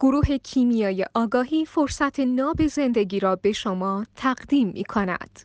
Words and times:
گروه 0.00 0.38
کیمیای 0.38 1.06
آگاهی 1.14 1.64
فرصت 1.66 2.20
ناب 2.20 2.66
زندگی 2.66 3.20
را 3.20 3.36
به 3.36 3.52
شما 3.52 4.06
تقدیم 4.16 4.68
می 4.68 4.84
کند. 4.84 5.40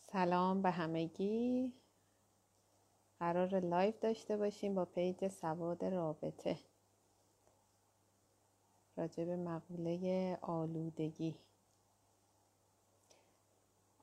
سلام 0.00 0.62
به 0.62 0.70
همگی. 0.70 1.72
قراره 3.20 3.60
لایو 3.60 3.98
داشته 4.00 4.36
باشیم 4.36 4.74
با 4.74 4.84
پیج 4.84 5.28
سواد 5.28 5.84
رابطه. 5.84 6.58
راجع 8.96 9.24
به 9.24 9.36
مقوله 9.36 10.38
آلودگی. 10.42 11.38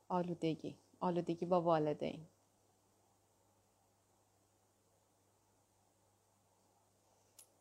آلودگی. 0.08 0.78
آلودگی 1.00 1.46
با 1.46 1.62
والدین. 1.62 2.28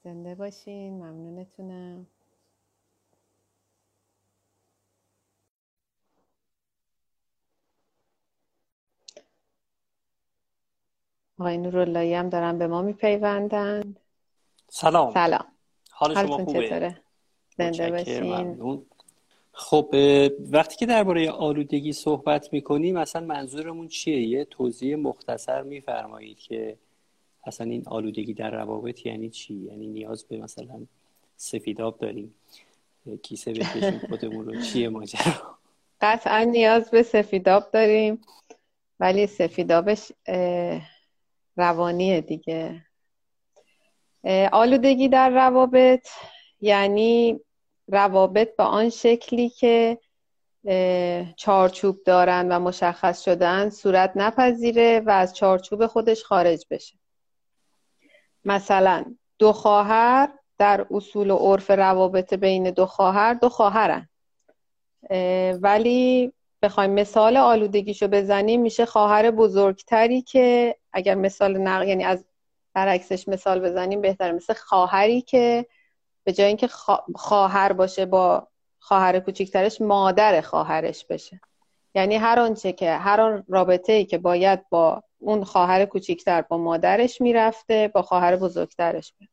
زنده 0.06 0.36
باشین 0.36 0.94
ممنونتونم. 0.94 2.08
آقای 11.40 11.58
نوراللهی 11.58 12.14
هم 12.14 12.30
دارن 12.30 12.58
به 12.58 12.68
ما 12.68 12.82
میپیوندند 12.82 14.00
سلام. 14.70 15.14
سلام. 15.14 15.46
حال 15.92 16.14
شما 16.16 16.38
خوبه؟ 16.38 16.68
چطوره؟ 16.68 17.02
زنده 17.58 17.92
باشین. 17.92 18.86
خب 19.52 19.96
وقتی 20.52 20.76
که 20.76 20.86
درباره 20.86 21.32
آلودگی 21.32 21.94
صحبت 21.94 22.54
می‌کنیم 22.54 22.98
مثلا 22.98 23.26
منظورمون 23.26 23.88
چیه؟ 23.88 24.28
یه 24.28 24.46
توضیح 24.46 24.96
مختصر 24.96 25.62
میفرمایید 25.62 26.40
که 26.40 26.78
اصلا 27.46 27.68
این 27.68 27.84
آلودگی 27.88 28.34
در 28.34 28.52
روابط 28.52 29.06
یعنی 29.06 29.30
چی؟ 29.30 29.54
یعنی 29.54 29.88
نیاز 29.88 30.24
به 30.24 30.38
مثلا 30.38 30.86
سفیداب 31.38 31.98
داریم. 31.98 32.36
کیسه 33.24 33.54
بکشیم 33.54 34.00
خودمون 34.10 34.46
رو. 34.46 34.62
چیه 34.62 34.90
ماجرا؟ 34.90 35.58
قطعا 36.02 36.44
نیاز 36.44 36.92
به 36.92 37.04
سفیداب 37.04 37.72
داریم 37.72 38.22
ولی 39.00 39.28
سفیدابش 39.28 40.12
روانیه 41.58 42.22
دیگه. 42.22 42.86
آلودگی 44.52 45.10
در 45.10 45.30
روابط 45.30 46.08
یعنی 46.62 47.40
روابط 47.88 48.56
به 48.56 48.64
آن 48.64 48.90
شکلی 48.90 49.50
که 49.50 49.98
چارچوب 51.36 52.04
دارن 52.04 52.52
و 52.52 52.60
مشخص 52.60 53.24
شدن 53.24 53.70
صورت 53.70 54.12
نپذیره 54.16 55.00
و 55.06 55.10
از 55.10 55.36
چارچوب 55.36 55.88
خودش 55.88 56.24
خارج 56.24 56.66
بشه. 56.70 56.96
مثلا 58.46 59.06
دو 59.40 59.54
خواهر 59.54 60.30
در 60.58 60.86
اصول 60.92 61.32
و 61.32 61.38
عرف 61.38 61.72
روابط 61.72 62.34
بین 62.34 62.72
دو 62.72 62.86
خواهر 62.86 63.34
دو 63.34 63.50
خواهرن. 63.50 64.10
ولی 65.62 66.34
بخوایم 66.62 66.92
مثال 66.92 67.38
آلودگیشو 67.38 68.08
بزنیم 68.08 68.62
میشه 68.62 68.86
خواهر 68.86 69.32
بزرگتری 69.32 70.22
که 70.22 70.76
اگر 70.94 71.16
مثال 71.16 71.58
نق... 71.58 71.88
یعنی 71.88 72.04
از 72.04 72.26
برعکسش 72.74 73.28
مثال 73.28 73.60
بزنیم 73.60 74.02
بهتره 74.02 74.32
مثل 74.32 74.54
خواهری 74.54 75.22
که 75.22 75.66
به 76.24 76.34
جای 76.34 76.48
اینکه 76.48 76.68
خواهر 77.16 77.74
باشه 77.74 78.06
با 78.06 78.48
خواهر 78.80 79.20
کوچیکترش 79.20 79.82
مادر 79.82 80.42
خواهرش 80.42 81.06
بشه. 81.06 81.42
یعنی 81.96 82.16
هر 82.16 82.40
آنچه 82.40 82.72
که 82.72 82.92
هر 82.92 83.22
آن 83.22 83.44
رابطه 83.48 83.94
ای 83.94 84.06
که 84.06 84.18
باید 84.18 84.70
با 84.70 85.04
اون 85.20 85.44
خواهر 85.44 85.86
کوچیکتر 85.86 86.42
با 86.42 86.58
مادرش 86.58 87.22
می‌رفته 87.22 87.92
با 87.94 88.02
خواهر 88.02 88.36
بزرگترش 88.36 89.14
بره. 89.20 89.30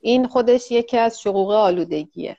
این 0.00 0.26
خودش 0.26 0.70
یکی 0.70 0.98
از 0.98 1.20
شقوق 1.20 1.50
آلودگیه. 1.50 2.36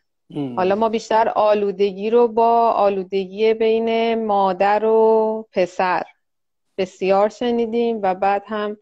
حالا 0.55 0.75
ما 0.75 0.89
بیشتر 0.89 1.29
آلودگی 1.29 2.09
رو 2.09 2.27
با 2.27 2.71
آلودگی 2.71 3.53
بین 3.53 4.25
مادر 4.25 4.85
و 4.85 5.47
پسر 5.51 6.03
بسیار 6.77 7.29
شنیدیم 7.29 7.99
و 8.03 8.15
بعد 8.15 8.43
هم 8.47 8.77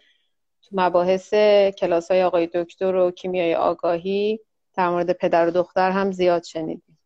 تو 0.62 0.70
مباحث 0.72 1.34
کلاس 1.78 2.12
های 2.12 2.24
آقای 2.24 2.48
دکتر 2.54 2.96
و 2.96 3.12
کیمیای 3.12 3.56
آگاهی 3.56 4.40
در 4.76 4.90
مورد 4.90 5.12
پدر 5.12 5.48
و 5.48 5.52
دختر 5.52 5.92
هم 5.92 6.12
زیاد 6.12 6.44
شنیدیم. 6.44 7.00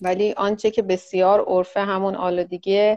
ولی 0.00 0.32
آنچه 0.32 0.70
که 0.70 0.82
بسیار 0.82 1.44
عرفه 1.44 1.80
همون 1.80 2.14
آلودگی 2.14 2.96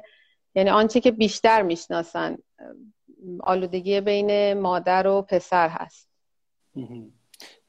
یعنی 0.58 0.70
آنچه 0.70 1.00
که 1.00 1.12
بیشتر 1.12 1.62
می‌شناسن 1.62 2.38
آلودگی 3.40 4.02
بین 4.02 4.54
مادر 4.54 5.08
و 5.08 5.22
پسر 5.22 5.70
هست. 5.70 6.08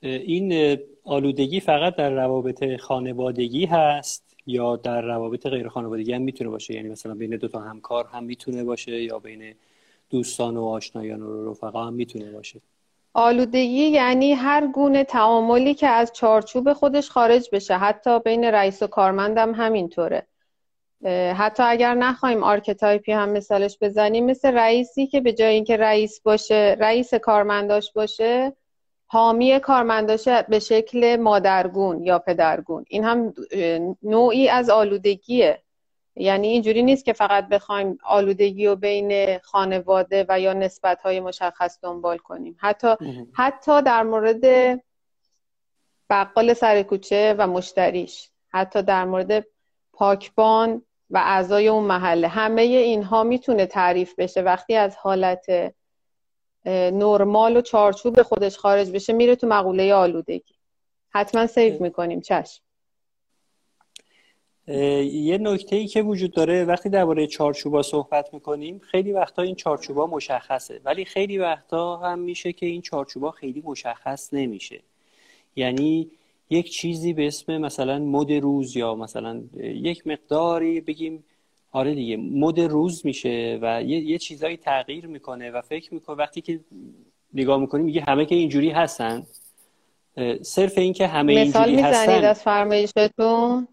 این 0.03 0.79
آلودگی 1.05 1.61
فقط 1.61 1.97
در 1.97 2.11
روابط 2.11 2.77
خانوادگی 2.77 3.67
هست 3.67 4.37
یا 4.47 4.77
در 4.77 5.03
روابط 5.03 5.47
غیر 5.47 5.69
خانوادگی 5.69 6.13
هم 6.13 6.23
می‌تونه 6.23 6.51
باشه؟ 6.51 6.75
یعنی 6.75 6.89
مثلا 6.89 7.15
بین 7.15 7.37
دو 7.37 7.49
تا 7.49 7.61
همکار 7.61 8.07
هم 8.13 8.25
می‌تونه 8.25 8.65
باشه 8.65 9.03
یا 9.03 9.19
بین 9.19 9.55
دوستان 10.11 10.57
و 10.57 10.65
آشنایان 10.65 11.23
و 11.23 11.51
رفقا 11.51 11.85
هم 11.85 11.95
می‌تونه 11.95 12.31
باشه؟ 12.33 12.61
آلودگی 13.15 13.89
یعنی 13.89 14.33
هر 14.33 14.67
گونه 14.67 15.05
تعاملی 15.05 15.75
که 15.75 15.87
از 15.87 16.13
چارچوب 16.13 16.73
خودش 16.73 17.11
خارج 17.11 17.49
بشه. 17.53 17.75
حتی 17.75 18.21
بین 18.21 18.45
رئیس 18.45 18.83
و 18.83 18.87
کارمندم 18.87 19.55
همینطوره. 19.55 20.27
حتی 21.37 21.63
اگر 21.63 21.95
نخوایم 21.95 22.45
archetype 22.45 23.06
ی 23.06 23.13
هم 23.13 23.29
مثالش 23.29 23.79
بزنیم 23.81 24.27
مثل 24.27 24.55
رئیسی 24.55 25.07
که 25.07 25.21
به 25.21 25.33
جای 25.33 25.55
اینکه 25.55 25.77
رئیس 25.77 26.21
باشه 26.21 26.77
رئیس 26.81 27.15
کارمنداش 27.15 27.93
باشه 27.93 28.53
حامی 29.07 29.61
کارمنداشه 29.61 30.43
به 30.49 30.59
شکل 30.59 31.17
مادرگون 31.17 32.05
یا 32.05 32.19
پدرگون. 32.19 32.85
این 32.89 33.05
هم 33.05 33.35
نوعی 34.03 34.49
از 34.49 34.71
آلودگیه. 34.71 35.63
یعنی 36.17 36.49
اینجوری 36.49 36.83
نیست 36.83 37.05
که 37.05 37.13
فقط 37.13 37.49
بخوایم 37.49 37.99
آلودگی 38.05 38.67
رو 38.67 38.77
بین 38.77 39.39
خانواده 39.39 40.27
و 40.29 40.41
یا 40.41 40.53
نسبت 40.53 41.03
های 41.03 41.21
مشخص 41.21 41.79
دنبال 41.83 42.19
کنیم. 42.19 42.57
حتی 42.59 42.97
حتی 43.33 43.83
در 43.83 44.03
مورد 44.03 44.45
بقال 46.11 46.55
سر 46.55 46.83
کوچه 46.83 47.35
و 47.39 47.47
مشتریش. 47.47 48.31
حتی 48.49 48.83
در 48.83 49.05
مورد 49.05 49.47
پاکبان 49.93 50.83
و 51.11 51.19
اعضای 51.19 51.69
اون 51.69 51.85
محله. 51.85 52.29
همه 52.29 52.63
اینها 52.63 53.25
می‌تونه 53.25 53.67
تعریف 53.67 54.15
بشه. 54.19 54.43
وقتی 54.43 54.75
از 54.75 54.97
حالت 54.97 55.75
نرمال 56.67 57.57
و 57.57 57.61
چارچوب 57.61 58.23
خودش 58.23 58.59
خارج 58.59 58.91
بشه 58.91 59.13
میره 59.13 59.37
تو 59.37 59.47
مقوله 59.47 59.95
آلودگی. 59.95 60.55
حتما 61.11 61.47
سیو 61.47 61.83
می‌کنیم. 61.83 62.21
چشم. 62.21 62.63
یه 65.13 65.39
نکته 65.39 65.77
ای 65.77 65.87
که 65.87 66.03
وجود 66.03 66.33
داره 66.33 66.65
وقتی 66.65 66.89
درباره 66.89 67.27
چارچوبا 67.27 67.83
صحبت 67.83 68.35
می‌کنیم 68.35 68.79
خیلی 68.79 69.13
وقتا 69.13 69.43
این 69.43 69.55
چارچوبا 69.55 70.07
مشخصه. 70.07 70.81
ولی 70.85 71.05
خیلی 71.05 71.39
وقتا 71.39 71.97
هم 71.97 72.19
میشه 72.19 72.53
که 72.53 72.67
این 72.67 72.83
چارچوبا 72.83 73.31
خیلی 73.31 73.63
مشخص 73.67 74.35
نمیشه. 74.35 74.81
یعنی 75.57 76.11
یک 76.51 76.71
چیزی 76.71 77.13
به 77.13 77.27
اسم 77.27 77.59
مثلا 77.59 77.99
مد 77.99 78.33
روز 78.33 78.77
یا 78.77 78.95
مثلا 78.95 79.43
یک 79.63 80.07
مقداری 80.07 80.81
بگیم 80.81 81.25
آره 81.73 81.95
دیگه 81.95 82.17
مد 82.17 82.61
روز 82.61 83.07
میشه 83.07 83.59
و 83.63 83.83
یه, 83.83 84.01
یه 84.01 84.19
چیزایی 84.19 84.57
تغییر 84.57 85.07
می‌کنه 85.07 85.51
و 85.51 85.61
فکر 85.61 85.95
می‌کنه. 85.95 86.17
وقتی 86.17 86.41
که 86.41 86.61
نگاه 87.35 87.61
می‌کنیم 87.61 87.85
میگه 87.85 88.01
همه 88.01 88.27
که 88.27 88.35
اینجوری 88.35 88.71
هستن. 88.71 89.27
صرف 90.43 90.79
این 90.79 90.93
که 90.93 91.07
همه 91.07 91.45
مثال 91.45 91.63
اینجوری 91.63 91.83
هستن. 91.83 92.01
می‌زنید 92.01 92.25
از 92.25 92.43
فرمایشتون؟ 92.43 93.69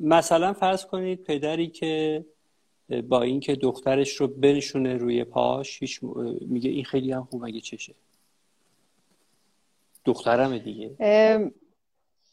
مثلا 0.00 0.52
فرض 0.52 0.86
کنید 0.86 1.24
پدری 1.24 1.66
که 1.66 2.24
با 3.08 3.22
اینکه 3.22 3.54
دخترش 3.54 4.12
رو 4.12 4.28
بنشونه 4.28 4.96
روی 4.96 5.24
پاش 5.24 5.82
هیچ 5.82 6.00
میگه 6.40 6.70
این 6.70 6.84
خیلی 6.84 7.12
هم 7.12 7.24
خوب 7.30 7.44
مگه 7.44 7.60
چشه. 7.60 7.94
دخترمه 10.08 10.58
دیگه. 10.58 10.90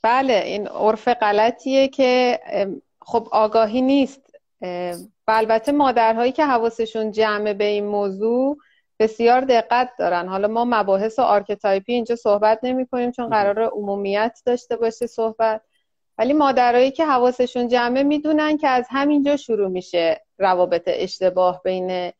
بله 0.04 0.34
این 0.34 0.68
عرف 0.68 1.08
غلطیه 1.08 1.88
که 1.88 2.40
خب 3.02 3.28
آگاهی 3.32 3.82
نیست. 3.82 4.22
و 5.28 5.32
البته 5.32 5.72
مادرهایی 5.72 6.32
که 6.32 6.46
حواسشون 6.46 7.12
جمعه 7.12 7.54
به 7.54 7.64
این 7.64 7.86
موضوع 7.86 8.58
بسیار 9.00 9.42
دقت 9.42 9.90
دارن. 10.00 10.28
حالا 10.28 10.48
ما 10.48 10.66
مباحث 10.66 11.20
archetype 11.20 11.86
ی 11.86 11.94
اینجا 11.94 12.16
صحبت 12.16 12.60
نمی 12.64 12.86
کنیم 12.88 13.12
چون 13.12 13.30
قرار 13.30 13.64
عمومیت 13.64 14.40
داشته 14.46 14.76
باشه 14.76 15.08
صحبت. 15.08 15.62
ولی 16.18 16.34
مادرایی 16.34 16.92
که 16.92 17.06
حواسشون 17.06 17.68
جمعه 17.68 18.04
می‌دونن 18.04 18.58
که 18.58 18.68
از 18.68 18.88
همینجا 18.90 19.38
شروع 19.38 19.70
میشه 19.70 20.26
روابط 20.38 20.84
اشتباه 20.88 21.62
بین 21.64 22.12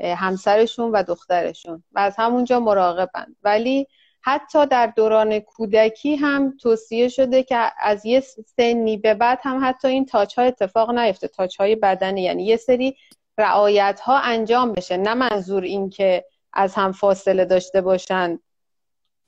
همسرشون 0.00 0.90
و 0.90 1.02
دخترشون. 1.02 1.84
و 1.92 1.98
از 1.98 2.14
همونجا 2.18 2.60
مراقبن. 2.60 3.36
ولی 3.42 3.86
حتی 4.24 4.66
در 4.66 4.86
دوران 4.86 5.38
کودکی 5.38 6.16
هم 6.16 6.56
توصیه 6.56 7.08
شده 7.08 7.42
که 7.42 7.72
از 7.80 8.06
یه 8.06 8.20
سنی 8.56 8.96
به 8.96 9.14
بعد 9.14 9.38
هم 9.42 9.60
حتی 9.64 9.88
این 9.88 10.06
touch 10.06 10.38
ها 10.38 10.44
اتفاق 10.44 10.90
نیفته. 10.90 11.28
touch 11.28 11.56
های 11.56 11.76
بدنی 11.76 12.22
یعنی 12.22 12.44
یه 12.44 12.56
سری 12.56 12.96
رعایت 13.38 14.00
ها 14.00 14.18
انجام 14.18 14.72
بشه. 14.72 14.96
نه 14.96 15.14
منظور 15.14 15.62
این 15.62 15.90
که 15.90 16.24
از 16.52 16.74
هم 16.74 16.92
فاصله 16.92 17.44
داشته 17.44 17.80
باشن 17.80 18.38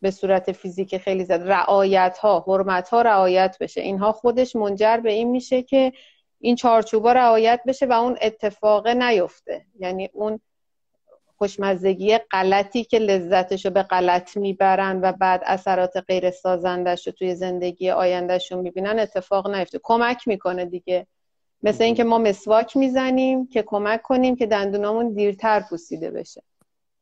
به 0.00 0.10
صورت 0.10 0.52
فیزیک 0.52 0.98
خیلی 0.98 1.24
زد 1.24 1.42
رعایت 1.50 2.18
ها 2.18 2.44
حرمت 2.46 2.88
ها 2.88 3.02
رعایت 3.02 3.56
بشه. 3.60 3.80
اینها 3.80 4.12
خودش 4.12 4.56
منجر 4.56 4.96
به 4.96 5.12
این 5.12 5.30
میشه 5.30 5.62
که 5.62 5.92
این 6.40 6.56
چارچوبا 6.56 7.12
رعایت 7.12 7.60
بشه 7.66 7.86
و 7.86 7.92
اون 7.92 8.16
اتفاق 8.22 8.88
نیفته. 8.88 9.66
یعنی 9.78 10.10
اون 10.12 10.40
خوشمزگی 11.44 12.18
غلطی 12.18 12.84
که 12.84 12.98
لذتش 12.98 13.64
رو 13.64 13.70
به 13.70 13.82
غلط 13.82 14.36
می‌برن 14.36 15.00
و 15.02 15.12
بعد 15.12 15.42
اثرات 15.46 15.96
غیر 15.96 16.30
سازندش 16.30 17.06
رو 17.06 17.12
توی 17.12 17.34
زندگی 17.34 17.90
آیندهشون 17.90 18.58
می‌بینن 18.58 18.98
اتفاق 18.98 19.50
نیفته. 19.54 19.80
کمک 19.82 20.28
می‌کنه 20.28 20.64
دیگه. 20.64 21.06
مثل 21.62 21.84
اینکه 21.84 22.04
ما 22.04 22.18
مسواک 22.18 22.76
می‌زنیم 22.76 23.46
که 23.46 23.62
کمک 23.62 24.02
کنیم 24.02 24.36
که 24.36 24.46
دندونامون 24.46 25.14
دیرتر 25.14 25.60
پوسیده 25.60 26.10
بشه 26.10 26.42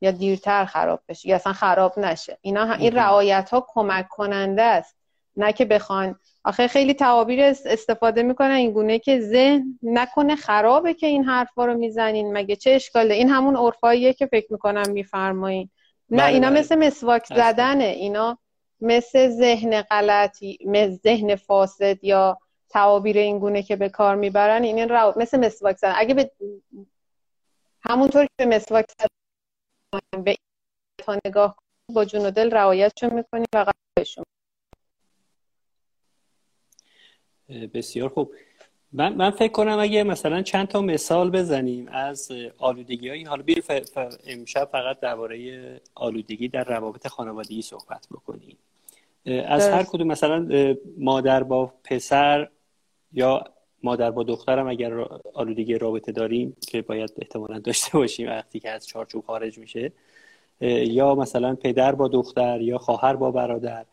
یا 0.01 0.11
دیرتر 0.11 0.65
خراب 0.65 1.01
بشه. 1.09 1.29
یا 1.29 1.37
اصلا 1.37 1.53
خراب 1.53 1.99
نشه. 1.99 2.39
اینا 2.41 2.73
این 2.73 2.97
رعایت 2.97 3.51
ها 3.51 3.67
کمک 3.69 4.09
کننده 4.09 4.63
است. 4.63 4.97
نه 5.37 5.53
که 5.53 5.65
بخوان. 5.65 6.19
آخه 6.45 6.69
خیلی 6.69 6.95
تعابیر 6.95 7.43
استفاده 7.43 8.23
می‌کنن 8.23 8.51
این 8.51 8.73
گونه 8.73 8.99
که 8.99 9.21
ذهن 9.21 9.79
نکنه 9.83 10.37
خرابه 10.37 10.95
که 10.95 11.07
این 11.07 11.25
حرفا 11.25 11.67
رو 11.67 11.75
می‌زنین. 11.75 12.33
مگه 12.33 12.57
چه 12.57 12.71
اشکاله 12.71 13.15
این 13.15 13.29
همون 13.29 13.57
عرفاییه 13.57 14.13
که 14.13 14.27
فکر 14.27 14.53
می‌کنم 14.53 14.91
میفرمایین. 14.91 15.71
نه 16.11 16.25
اینا 16.25 16.51
بله. 16.51 16.61
مثل 16.61 16.79
مسواک 16.87 17.27
زدنه. 17.27 17.85
اینا 17.85 18.39
مثل 18.81 19.29
ذهن 19.29 19.83
غلطی 19.83 20.59
مثل 20.67 20.91
ذهن 20.91 21.35
فاسد 21.35 22.05
یا 22.05 22.39
تعابیر 22.69 23.19
این 23.19 23.39
گونه 23.39 23.63
که 23.63 23.77
به 23.77 23.89
کار 23.89 24.17
می‌برن. 24.17 24.63
این 24.63 24.89
رو 24.89 25.13
مثل 25.17 25.47
مسواک 25.47 25.77
زدن. 25.77 25.95
اگه 25.97 26.15
به 26.15 26.31
همونطور 27.81 28.25
که 28.25 28.31
به 28.37 28.57
مسواک 28.57 28.87
زدن 29.01 30.23
به 30.23 30.37
تا 30.99 31.19
نگاه 31.27 31.57
با 31.89 32.05
جون 32.05 32.27
و 32.27 32.31
دل 32.31 32.51
رعایتشون 32.51 33.15
می‌کنیم 33.15 33.47
و 33.55 33.67
قبلشون 33.99 34.25
بسیار 37.75 38.09
خوب. 38.09 38.35
من, 38.93 39.13
من 39.15 39.31
فکر 39.31 39.53
کنم 39.53 39.79
اگه 39.79 40.03
مثلا 40.03 40.43
چند 40.43 40.69
تا 40.69 40.81
مثال 40.81 41.31
بزنیم 41.31 41.89
از 41.89 42.33
آلودگی 42.59 43.09
هایی 43.09 43.25
حالا 43.25 43.43
بیر 43.43 43.65
امشب 44.27 44.69
فقط 44.73 45.01
درباره 45.01 45.81
آلودگی 45.95 46.49
در 46.49 46.65
روابط 46.65 47.07
خانوادگی 47.07 47.63
صحبت 47.63 48.07
بکنیم. 48.11 48.57
از 49.27 49.69
هر 49.69 49.83
کدوم 49.83 50.07
مثلا 50.07 50.49
مادر 50.99 51.43
با 51.43 51.73
پسر 51.85 52.49
یا 53.13 53.45
مادر 53.83 54.11
با 54.11 54.23
دخترم 54.23 54.69
اگر 54.69 55.07
آلودگی 55.35 55.75
رابطه 55.75 56.13
داریم 56.13 56.57
که 56.69 56.83
باید 56.83 57.13
احتمالا 57.19 57.59
داشته 57.59 57.99
باشیم 57.99 58.29
وقتی 58.29 58.61
که 58.61 58.71
از 58.71 58.87
چارچوب 58.87 59.25
خارج 59.25 59.59
میشه 59.59 59.93
یا 60.61 61.15
مثلا 61.15 61.55
پدر 61.55 61.95
با 61.95 62.09
دختر 62.09 62.61
یا 62.61 62.79
خواهر 62.79 63.17
با 63.17 63.31
برادر. 63.31 63.85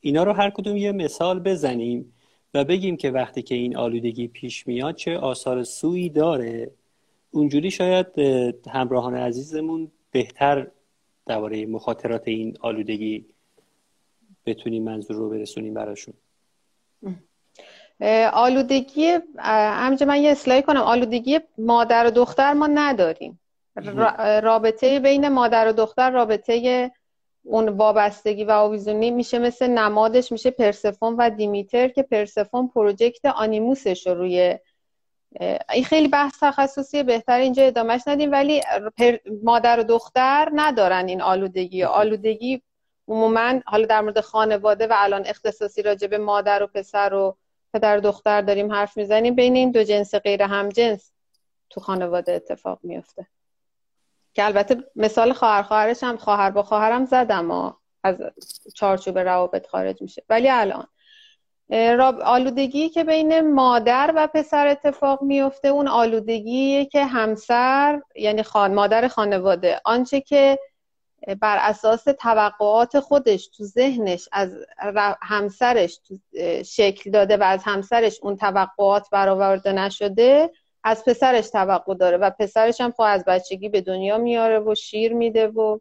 اینا 0.00 0.24
رو 0.24 0.32
هر 0.32 0.50
کدوم 0.50 0.76
یه 0.76 0.92
مثال 0.92 1.40
بزنیم. 1.40 2.12
و 2.54 2.64
بگیم 2.64 2.96
که 2.96 3.10
وقتی 3.10 3.42
که 3.42 3.54
این 3.54 3.76
آلودگی 3.76 4.28
پیش 4.28 4.66
میاد 4.66 4.94
چه 4.94 5.18
آثار 5.18 5.62
سویی 5.62 6.08
داره. 6.08 6.70
اونجوری 7.30 7.70
شاید 7.70 8.06
همراهان 8.70 9.14
عزیزمون 9.14 9.90
بهتر 10.10 10.66
درباره 11.26 11.66
مخاطرات 11.66 12.22
این 12.28 12.56
آلودگی 12.60 13.26
بتونیم 14.46 14.84
منظور 14.84 15.16
رو 15.16 15.30
برسونیم 15.30 15.74
براشون. 15.74 16.14
آلودگی 18.32 19.18
همجا 19.38 20.06
من 20.06 20.22
یه 20.22 20.30
اصلاحی 20.30 20.62
کنم. 20.62 20.80
آلودگی 20.80 21.40
مادر 21.58 22.06
و 22.06 22.10
دختر 22.10 22.52
ما 22.52 22.66
نداریم. 22.66 23.40
رابطه 24.42 25.00
بین 25.00 25.28
مادر 25.28 25.68
و 25.68 25.72
دختر 25.72 26.10
رابطه 26.10 26.90
اون 27.48 27.68
وابستگی 27.68 28.44
و 28.44 28.50
آویزونی 28.50 29.10
میشه 29.10 29.38
مثل 29.38 29.66
نمادش 29.66 30.32
میشه 30.32 30.50
پرسفون 30.50 31.16
و 31.18 31.30
دیمیتر 31.30 31.88
که 31.88 32.02
پرسفون 32.02 32.68
پروژکت 32.68 33.24
آنیموسش 33.24 34.06
رو 34.06 34.14
روی 34.14 34.58
این 35.72 35.84
خیلی 35.84 36.08
بحث 36.08 36.32
تخصصی 36.40 37.02
بهتر 37.02 37.38
اینجا 37.38 37.62
ادامهش 37.62 38.02
ندیم 38.06 38.32
ولی 38.32 38.62
مادر 39.42 39.80
و 39.80 39.82
دختر 39.82 40.48
ندارن 40.54 41.08
این 41.08 41.22
آلودگی. 41.22 41.84
آلودگی 41.84 42.62
عموما 43.08 43.60
حالا 43.66 43.86
در 43.86 44.00
مورد 44.00 44.20
خانواده 44.20 44.86
و 44.86 44.94
الان 44.96 45.26
اختصاصی 45.26 45.82
راجع 45.82 46.06
به 46.06 46.18
مادر 46.18 46.62
و 46.62 46.66
پسر 46.66 47.14
و 47.14 47.36
پدر 47.74 47.98
و 47.98 48.00
دختر 48.00 48.40
داریم 48.40 48.72
حرف 48.72 48.96
می‌زنیم 48.96 49.34
بین 49.34 49.56
این 49.56 49.70
دو 49.70 49.84
جنس 49.84 50.14
غیر 50.14 50.42
هم 50.42 50.68
جنس 50.68 51.12
تو 51.70 51.80
خانواده 51.80 52.32
اتفاق 52.32 52.78
میفته 52.82 53.26
که 54.38 54.44
البته 54.44 54.76
مثال 54.96 55.32
خواهر 55.32 55.62
خواهرش 55.62 56.02
هم 56.02 56.16
خواهر 56.16 56.50
با 56.50 56.62
خواهرم 56.62 57.04
زدم 57.04 57.50
و 57.50 57.72
از 58.04 58.16
چارچوب 58.74 59.18
روابط 59.18 59.66
خارج 59.66 60.02
میشه. 60.02 60.22
ولی 60.28 60.50
الان 60.50 60.86
آلودگی 62.24 62.88
که 62.88 63.04
بین 63.04 63.52
مادر 63.52 64.12
و 64.16 64.26
پسر 64.26 64.66
اتفاق 64.66 65.22
میفته 65.22 65.68
اون 65.68 65.88
آلودگی 65.88 66.86
که 66.86 67.04
همسر 67.04 68.00
یعنی 68.16 68.42
خان 68.42 68.74
مادر 68.74 69.08
خانواده 69.08 69.80
آنچه 69.84 70.20
که 70.20 70.58
بر 71.40 71.58
اساس 71.60 72.04
توقعات 72.04 73.00
خودش 73.00 73.48
تو 73.48 73.64
ذهنش 73.64 74.28
از 74.32 74.56
همسرش 75.22 76.00
شکل 76.64 77.10
داده 77.10 77.36
و 77.36 77.42
از 77.42 77.62
همسرش 77.64 78.18
اون 78.22 78.36
توقعات 78.36 79.10
برآورده 79.10 79.72
نشده 79.72 80.50
از 80.88 81.04
پسرش 81.04 81.50
توقع 81.50 81.94
داره 81.94 82.16
و 82.16 82.30
پسرش 82.30 82.80
هم 82.80 82.92
خب 82.92 83.04
از 83.06 83.24
بچگی 83.24 83.68
به 83.68 83.80
دنیا 83.80 84.18
میاره 84.18 84.58
و 84.58 84.74
شیر 84.74 85.14
میده 85.14 85.46
و 85.46 85.78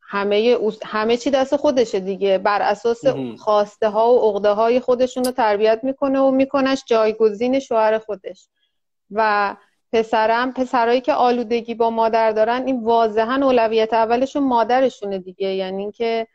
همه 0.00 0.58
همه 0.84 1.16
چی 1.16 1.30
دست 1.30 1.56
خودشه 1.56 2.00
دیگه. 2.00 2.38
بر 2.38 2.62
اساس 2.62 3.06
خواسته 3.38 3.88
ها 3.88 4.14
و 4.14 4.30
عقده 4.30 4.50
های 4.50 4.80
خودشون 4.80 5.24
رو 5.24 5.30
تربیت 5.30 5.80
می‌کنه 5.82 6.20
و 6.20 6.30
میکنش 6.30 6.82
جایگزین 6.86 7.58
شوهر 7.58 7.98
خودش. 7.98 8.48
و 9.10 9.56
پسرم 9.92 10.52
پسرایی 10.52 11.00
که 11.00 11.12
آلودگی 11.12 11.74
با 11.74 11.90
مادر 11.90 12.30
دارن 12.30 12.62
این 12.66 12.84
واضحا 12.84 13.34
اولویت 13.34 13.92
اولشون 13.92 14.44
مادرشونه 14.44 15.18
دیگه. 15.18 15.54
یعنی 15.54 15.82
اینکه 15.82 16.26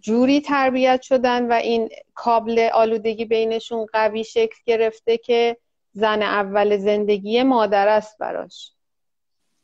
جوری 0.00 0.40
تربیت 0.40 1.02
شدن 1.02 1.48
و 1.48 1.52
این 1.52 1.88
کابل 2.14 2.68
آلودگی 2.72 3.24
بینشون 3.24 3.86
قوی 3.92 4.24
شکل 4.24 4.56
گرفته 4.66 5.18
که 5.18 5.56
زن 5.92 6.22
اول 6.22 6.76
زندگی 6.76 7.42
مادر 7.42 7.88
است 7.88 8.18
براش. 8.18 8.72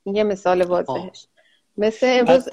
یه 0.07 0.25
مثال 0.25 0.63
واضحش. 0.63 1.27
مثل 1.77 2.07
امروز 2.21 2.49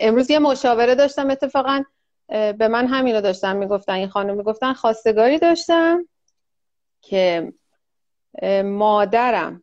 امروز 0.00 0.30
یه 0.30 0.38
مشاوره 0.38 0.94
داشتم 0.94 1.30
اتفاقا 1.30 1.82
به 2.28 2.68
من 2.68 2.86
همین 2.86 3.14
رو 3.14 3.20
داشتم 3.20 3.56
می‌گفتن 3.56 3.92
این 3.92 4.08
خانم 4.08 4.36
می‌گفتن 4.36 4.72
خواستگاری 4.72 5.38
داشتم 5.38 6.08
که 7.00 7.52
مادرم 8.64 9.62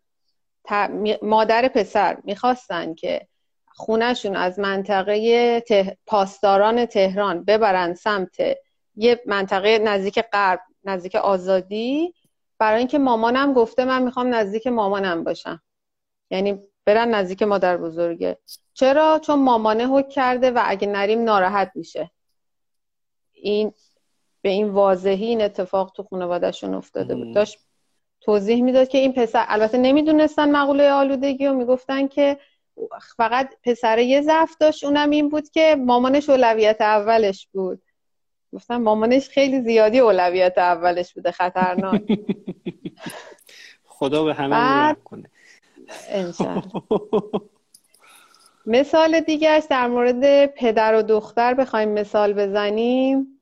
مادر 1.21 1.67
پسر 1.67 2.17
می‌خواستن 2.23 2.93
که 2.93 3.27
خونهشون 3.67 4.35
از 4.35 4.59
منطقه 4.59 5.63
پاسداران 6.05 6.85
تهران 6.85 7.43
ببرن 7.43 7.93
سمت 7.93 8.37
یه 8.95 9.21
منطقه 9.25 9.79
نزدیک 9.79 10.21
غرب 10.21 10.59
نزدیک 10.83 11.15
آزادی. 11.15 12.13
برای 12.59 12.79
اینکه 12.79 12.97
مامانم 12.97 13.53
گفته 13.53 13.85
من 13.85 14.03
می‌خوام 14.03 14.35
نزدیک 14.35 14.67
مامانم 14.67 15.23
باشم. 15.23 15.61
یعنی 16.31 16.59
برن 16.85 17.09
نزدیک 17.15 17.43
مادر 17.43 17.77
بزرگه. 17.77 18.37
چرا؟ 18.73 19.19
چون 19.23 19.39
مامانه 19.39 19.87
حک 19.87 20.09
کرده 20.09 20.51
و 20.51 20.61
اگه 20.65 20.87
نریم 20.87 21.23
ناراحت 21.23 21.71
میشه. 21.75 22.11
این 23.33 23.73
به 24.41 24.49
این 24.49 24.69
واضحی 24.69 25.25
این 25.25 25.41
اتفاق 25.41 25.91
تو 25.95 26.03
خانوادهشون 26.03 26.73
افتاده 26.73 27.15
بود. 27.15 27.35
داشت 27.35 27.57
توضیح 28.21 28.63
می‌داد 28.63 28.87
که 28.87 28.97
این 28.97 29.13
پسر 29.13 29.45
البته 29.47 29.77
نمی‌دونستن 29.77 30.51
مقوله 30.51 30.91
آلودگی 30.91 31.47
و 31.47 31.53
می‌گفتن 31.53 32.07
که 32.07 32.37
فقط 33.17 33.53
پسر 33.63 33.99
یه 33.99 34.21
ضعف 34.21 34.57
داشت 34.59 34.83
اونم 34.83 35.09
این 35.09 35.29
بود 35.29 35.49
که 35.49 35.75
مامانش 35.79 36.29
اولویت 36.29 36.81
اولش 36.81 37.47
بود. 37.51 37.81
گفتم 38.53 38.77
مامانش 38.77 39.29
خیلی 39.29 39.61
زیادی 39.61 39.99
اولویت 39.99 40.57
اولش 40.57 41.13
بوده 41.13 41.31
خطرناک. 41.31 42.01
خدا 43.97 44.23
به 44.23 44.33
همه 44.33 44.49
بعد... 44.49 44.97
کنه. 45.03 45.29
مثال 48.65 49.19
دیگرش 49.19 49.63
در 49.69 49.87
مورد 49.87 50.45
پدر 50.45 50.95
و 50.95 51.01
دختر 51.01 51.53
بخوایم 51.53 51.89
مثال 51.89 52.33
بزنیم. 52.33 53.41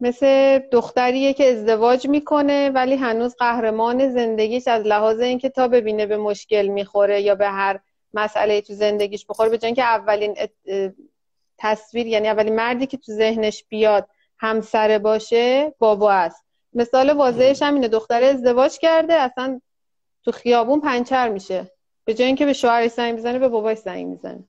مثل 0.00 0.58
دختریه 0.58 1.32
که 1.32 1.44
ازدواج 1.44 2.08
می‌کنه 2.08 2.70
ولی 2.70 2.94
هنوز 2.94 3.36
قهرمان 3.36 4.08
زندگیش 4.08 4.68
از 4.68 4.86
لحاظ 4.86 5.20
اینکه 5.20 5.48
تا 5.48 5.68
ببینه 5.68 6.06
به 6.06 6.16
مشکل 6.16 6.66
می‌خوره 6.66 7.22
یا 7.22 7.34
به 7.34 7.48
هر 7.48 7.80
مسئله 8.14 8.60
تو 8.60 8.74
زندگیش 8.74 9.26
بخوره 9.26 9.48
به 9.48 9.58
که 9.58 9.82
اولین 9.82 10.36
تصویر 11.58 12.06
یعنی 12.06 12.28
اولین 12.28 12.54
مردی 12.54 12.86
که 12.86 12.96
تو 12.96 13.12
ذهنش 13.12 13.64
بیاد 13.68 14.08
همسره 14.38 14.98
باشه 14.98 15.74
بابا 15.78 16.12
است. 16.12 16.44
مثال 16.72 17.10
واضحش 17.10 17.62
هم 17.62 17.74
اینه 17.74 17.88
دختره 17.88 18.26
ازدواج 18.26 18.78
کرده 18.78 19.14
اصلا 19.14 19.60
تو 20.24 20.32
خیابون 20.32 20.80
پنچر 20.80 21.28
میشه. 21.28 21.70
به 22.04 22.14
جای 22.14 22.26
اینکه 22.26 22.46
به 22.46 22.52
شوهرش 22.52 22.90
زنگ 22.90 23.16
بزنه 23.16 23.38
به 23.38 23.48
باباش 23.48 23.78
زنگ 23.78 24.06
می‌زنه. 24.06 24.44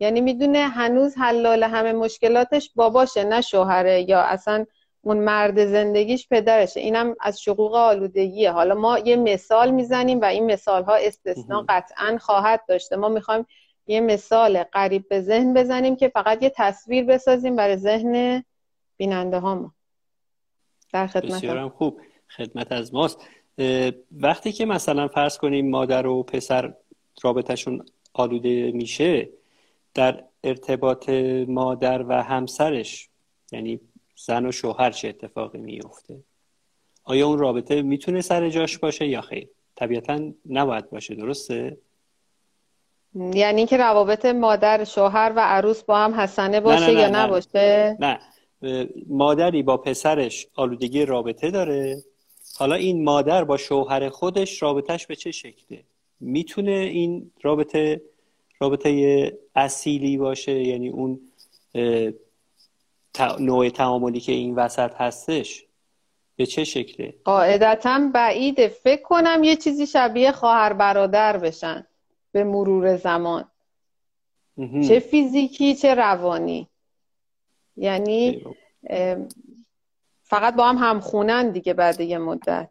یعنی 0.00 0.20
می‌دونه 0.20 0.58
هنوز 0.58 1.16
حلال 1.16 1.62
همه 1.62 1.92
مشکلاتش 1.92 2.70
باباشه 2.74 3.24
نه 3.24 3.40
شوهره 3.40 4.10
یا 4.10 4.20
اصلا 4.20 4.66
اون 5.02 5.16
مرد 5.16 5.66
زندگیش 5.66 6.28
پدرشه. 6.28 6.80
اینم 6.80 7.16
از 7.20 7.40
شقوق 7.40 7.74
آلودگیه. 7.74 8.50
حالا 8.50 8.74
ما 8.74 8.98
یه 8.98 9.16
مثال 9.16 9.70
می‌زنیم 9.70 10.20
و 10.20 10.24
این 10.24 10.52
مثال 10.52 10.84
ها 10.84 10.94
استثنا 10.94 11.64
قطعا 11.68 12.18
خواهد 12.20 12.60
داشته. 12.68 12.96
ما 12.96 13.08
می‌خوایم 13.08 13.46
یه 13.86 14.00
مثال 14.00 14.62
قریب 14.62 15.08
به 15.08 15.20
ذهن 15.20 15.54
بزنیم 15.54 15.96
که 15.96 16.08
فقط 16.08 16.42
یه 16.42 16.52
تصویر 16.56 17.04
بسازیم 17.04 17.56
برای 17.56 17.76
ذهن 17.76 18.44
بیننده 18.96 19.38
ها 19.38 19.74
در 20.92 21.06
خدمت 21.06 21.32
بسیارم 21.32 21.68
خوب. 21.68 22.00
خدمت 22.36 22.72
از 22.72 22.94
ماست. 22.94 23.18
وقتی 24.12 24.52
که 24.52 24.66
مثلا 24.66 25.08
فرض 25.08 25.38
کنیم 25.38 25.70
مادر 25.70 26.06
و 26.06 26.22
پسر 26.22 26.74
رابطهشون 27.22 27.86
آلوده 28.12 28.72
میشه 28.72 29.28
در 29.94 30.24
ارتباط 30.44 31.08
مادر 31.48 32.04
و 32.08 32.22
همسرش 32.22 33.08
یعنی 33.52 33.80
زن 34.16 34.46
و 34.46 34.52
شوهر 34.52 34.90
چه 34.90 35.08
اتفاقی 35.08 35.58
میفته 35.58 36.22
آیا 37.04 37.26
اون 37.26 37.38
رابطه 37.38 37.82
می‌تونه 37.82 38.20
سر 38.20 38.48
جاش 38.48 38.78
باشه 38.78 39.06
یا 39.06 39.20
خیر؟ 39.20 39.48
طبیعتا 39.76 40.32
نباید 40.46 40.90
باشه 40.90 41.14
درسته؟ 41.14 41.76
یعنی 43.16 43.56
اینکه 43.58 43.76
روابط 43.76 44.26
مادر 44.26 44.84
شوهر 44.84 45.32
و 45.36 45.40
عروس 45.40 45.82
با 45.82 45.98
هم 45.98 46.14
حسنه 46.14 46.60
باشه 46.60 46.86
نه 46.86 46.86
نه 46.86 46.94
نه. 46.94 47.00
یا 47.00 47.24
نباشه؟ 47.24 47.96
نه. 48.00 48.18
مادری 49.08 49.62
با 49.62 49.76
پسرش 49.76 50.46
آلودگی 50.54 51.04
رابطه 51.04 51.50
داره. 51.50 51.96
حالا 52.58 52.74
این 52.74 53.04
مادر 53.04 53.44
با 53.44 53.56
شوهر 53.56 54.08
خودش 54.08 54.62
رابطهش 54.62 55.06
به 55.06 55.16
چه 55.16 55.30
شکله؟ 55.30 55.82
می‌تونه 56.20 56.70
این 56.70 57.30
رابطه 57.42 58.00
رابطه 58.60 59.32
اصیلی 59.54 60.16
باشه؟ 60.16 60.52
یعنی 60.52 60.88
اون 60.88 61.20
نوع 63.38 63.68
تعاملی 63.68 64.20
که 64.20 64.32
این 64.32 64.54
وسط 64.54 64.94
هستش 64.94 65.64
به 66.36 66.46
چه 66.46 66.64
شکله؟ 66.64 67.14
قاعدتا 67.24 68.10
بعیده. 68.14 68.68
فکر 68.68 69.02
کنم 69.02 69.44
یه 69.44 69.56
چیزی 69.56 69.86
شبیه 69.86 70.32
خواهر 70.32 70.72
برادر 70.72 71.36
بشن. 71.36 71.86
به 72.36 72.44
مرور 72.44 72.96
زمان. 72.96 73.44
چه 74.88 74.98
فیزیکی 75.00 75.74
چه 75.74 75.94
روانی. 75.94 76.68
یعنی 77.76 78.44
فقط 80.22 80.56
با 80.56 80.68
هم 80.68 80.76
همخونن 80.76 81.50
دیگه 81.50 81.74
بعد 81.74 82.00
یه 82.00 82.18
مدت. 82.18 82.70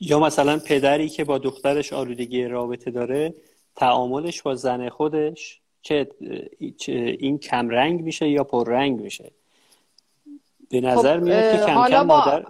یا 0.00 0.18
مثلا 0.18 0.58
پدری 0.58 1.08
که 1.08 1.24
با 1.24 1.38
دخترش 1.38 1.92
آلودگی 1.92 2.44
رابطه 2.44 2.90
داره 2.90 3.34
تعاملش 3.76 4.42
با 4.42 4.54
زن 4.54 4.88
خودش 4.88 5.60
چه, 5.82 6.08
این 7.18 7.38
کمرنگ 7.38 8.02
میشه 8.02 8.28
یا 8.28 8.44
پررنگ 8.44 9.00
میشه؟ 9.00 9.30
به 10.70 10.80
نظر 10.80 11.18
خب 11.18 11.24
میاد 11.24 11.56
که 11.56 11.66
کم 11.66 11.88
کم 11.88 12.06
مادر 12.06 12.46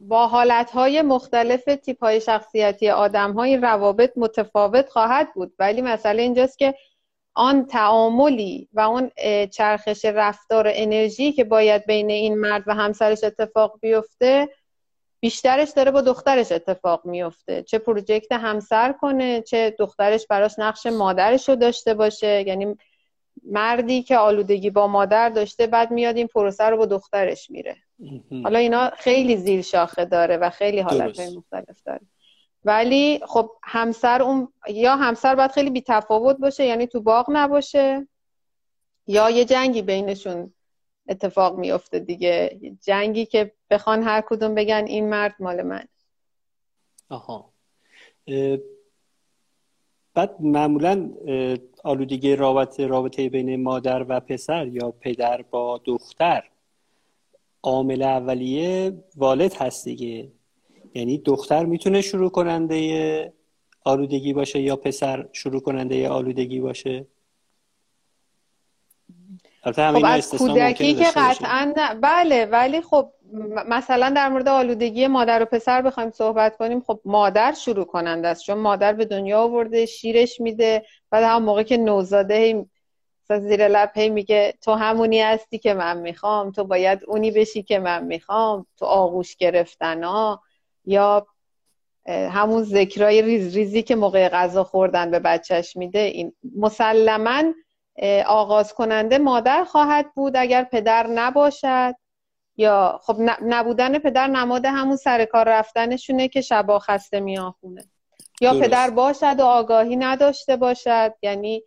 با 0.00 0.26
حالتهای 0.26 1.02
مختلف 1.02 1.64
تیپ 1.64 2.04
های 2.04 2.20
شخصیتی 2.20 2.90
آدم 2.90 3.32
های 3.32 3.56
روابط 3.56 4.12
متفاوت 4.16 4.88
خواهد 4.88 5.34
بود. 5.34 5.52
ولی 5.58 5.82
مسئله 5.82 6.22
اینجاست 6.22 6.58
که 6.58 6.74
آن 7.34 7.66
تعاملی 7.66 8.68
و 8.72 8.80
اون 8.80 9.10
چرخش 9.46 10.04
رفتار 10.04 10.66
انرژی 10.74 11.32
که 11.32 11.44
باید 11.44 11.86
بین 11.86 12.10
این 12.10 12.38
مرد 12.38 12.64
و 12.66 12.74
همسرش 12.74 13.24
اتفاق 13.24 13.78
بیفته 13.80 14.48
بیشترش 15.20 15.70
داره 15.70 15.90
با 15.90 16.00
دخترش 16.00 16.52
اتفاق 16.52 17.06
میفته. 17.06 17.62
چه 17.62 17.78
پروژکت 17.78 18.32
همسر 18.32 18.92
کنه 18.92 19.42
چه 19.42 19.76
دخترش 19.78 20.26
براش 20.26 20.58
نقش 20.58 20.86
مادرش 20.86 21.48
رو 21.48 21.56
داشته 21.56 21.94
باشه. 21.94 22.44
یعنی 22.46 22.76
مردی 23.44 24.02
که 24.02 24.18
آلودگی 24.18 24.70
با 24.70 24.86
مادر 24.86 25.28
داشته 25.28 25.66
بعد 25.66 25.90
میاد 25.90 26.16
این 26.16 26.26
پروسه 26.26 26.64
رو 26.64 26.76
با 26.76 26.86
دخترش 26.86 27.50
میره. 27.50 27.76
حالا 28.42 28.58
اینا 28.58 28.90
خیلی 28.90 29.36
زیر 29.36 29.62
شاخه 29.62 30.04
داره 30.04 30.36
و 30.36 30.50
خیلی 30.50 30.80
حالت 30.80 31.20
مختلف 31.20 31.82
داره. 31.82 32.00
ولی 32.64 33.20
خب 33.26 33.50
همسر 33.62 34.22
اون 34.22 34.52
یا 34.68 34.96
همسر 34.96 35.34
باید 35.34 35.50
خیلی 35.50 35.70
بی 35.70 35.84
تفاوت 35.86 36.36
باشه 36.36 36.66
یعنی 36.66 36.86
تو 36.86 37.00
باغ 37.00 37.26
نباشه 37.28 38.08
یا 39.06 39.30
یه 39.30 39.44
جنگی 39.44 39.82
بینشون 39.82 40.54
اتفاق 41.08 41.58
میفته 41.58 41.98
دیگه. 41.98 42.60
جنگی 42.82 43.26
که 43.26 43.52
بخوان 43.70 44.02
هر 44.02 44.20
کدوم 44.20 44.54
بگن 44.54 44.84
این 44.86 45.08
مرد 45.08 45.34
مال 45.40 45.62
من. 45.62 45.84
آها. 47.08 47.52
بعد 50.14 50.40
معمولا 50.40 51.10
آلودگی 51.84 52.36
رابطه 52.36 52.86
رابطه 52.86 53.28
بین 53.28 53.62
مادر 53.62 54.06
و 54.08 54.20
پسر 54.20 54.66
یا 54.66 54.90
پدر 54.90 55.42
با 55.42 55.80
دختر 55.84 56.44
عامل 57.62 58.02
اولیه 58.02 58.92
والد 59.16 59.54
هست 59.54 59.84
دیگه. 59.84 60.28
یعنی 60.94 61.18
دختر 61.18 61.64
می‌تونه 61.64 62.00
شروع 62.00 62.30
کننده 62.30 63.32
آلودگی 63.84 64.32
باشه 64.32 64.60
یا 64.60 64.76
پسر 64.76 65.28
شروع 65.32 65.60
کننده 65.60 66.08
آلودگی 66.08 66.60
باشه. 66.60 67.06
خب 69.62 70.04
از 70.04 70.30
کودکی 70.30 70.94
که 70.94 71.04
قطعا 71.16 71.74
بله 72.02 72.46
ولی 72.46 72.80
خب 72.80 73.12
مثلا 73.68 74.10
در 74.10 74.28
مورد 74.28 74.48
آلودگی 74.48 75.06
مادر 75.06 75.42
و 75.42 75.44
پسر 75.44 75.82
بخوایم 75.82 76.10
صحبت 76.10 76.56
کنیم. 76.56 76.80
خب 76.80 77.00
مادر 77.04 77.52
شروع 77.52 77.84
کننده 77.84 78.28
است. 78.28 78.44
چون 78.44 78.58
مادر 78.58 78.92
به 78.92 79.04
دنیا 79.04 79.40
آورده 79.40 79.86
شیرش 79.86 80.40
میده. 80.40 80.84
بعد 81.10 81.24
هم 81.24 81.42
موقع 81.42 81.62
که 81.62 81.76
نوزاده 81.76 82.66
زیر 83.30 83.68
لب 83.68 83.90
هی 83.94 84.10
میگه 84.10 84.54
تو 84.62 84.72
همونی 84.72 85.20
هستی 85.20 85.58
که 85.58 85.74
من 85.74 85.96
می‌خوام 85.98 86.50
تو 86.50 86.64
باید 86.64 87.00
اونی 87.06 87.30
بشی 87.30 87.62
که 87.62 87.78
من 87.78 88.04
می‌خوام 88.04 88.66
تو 88.76 88.84
آغوش 88.84 89.36
گرفتن 89.36 90.04
ها 90.04 90.42
یا 90.84 91.26
همون 92.08 92.62
ذکرای 92.62 93.22
ریز 93.22 93.56
ریزی 93.56 93.82
که 93.82 93.96
موقع 93.96 94.28
غذا 94.28 94.64
خوردن 94.64 95.10
به 95.10 95.18
بچهش 95.18 95.76
میده. 95.76 95.98
این 95.98 96.32
مسلما 96.56 97.42
آغاز 98.26 98.74
کننده 98.74 99.18
مادر 99.18 99.64
خواهد 99.64 100.14
بود 100.14 100.36
اگر 100.36 100.64
پدر 100.64 101.06
نباشد. 101.06 101.94
یا 102.60 103.00
خب 103.02 103.16
نبودن 103.42 103.98
پدر 103.98 104.26
نماد 104.26 104.64
همون 104.64 104.96
سر 104.96 105.24
کار 105.24 105.48
رفتنشونه 105.48 106.28
که 106.28 106.40
شبا 106.40 106.78
خسته 106.78 107.20
میاخونه 107.20 107.84
یا 108.40 108.54
پدر 108.54 108.90
باشد 108.90 109.36
و 109.38 109.42
آگاهی 109.42 109.96
نداشته 109.96 110.56
باشد. 110.56 111.14
یعنی 111.22 111.62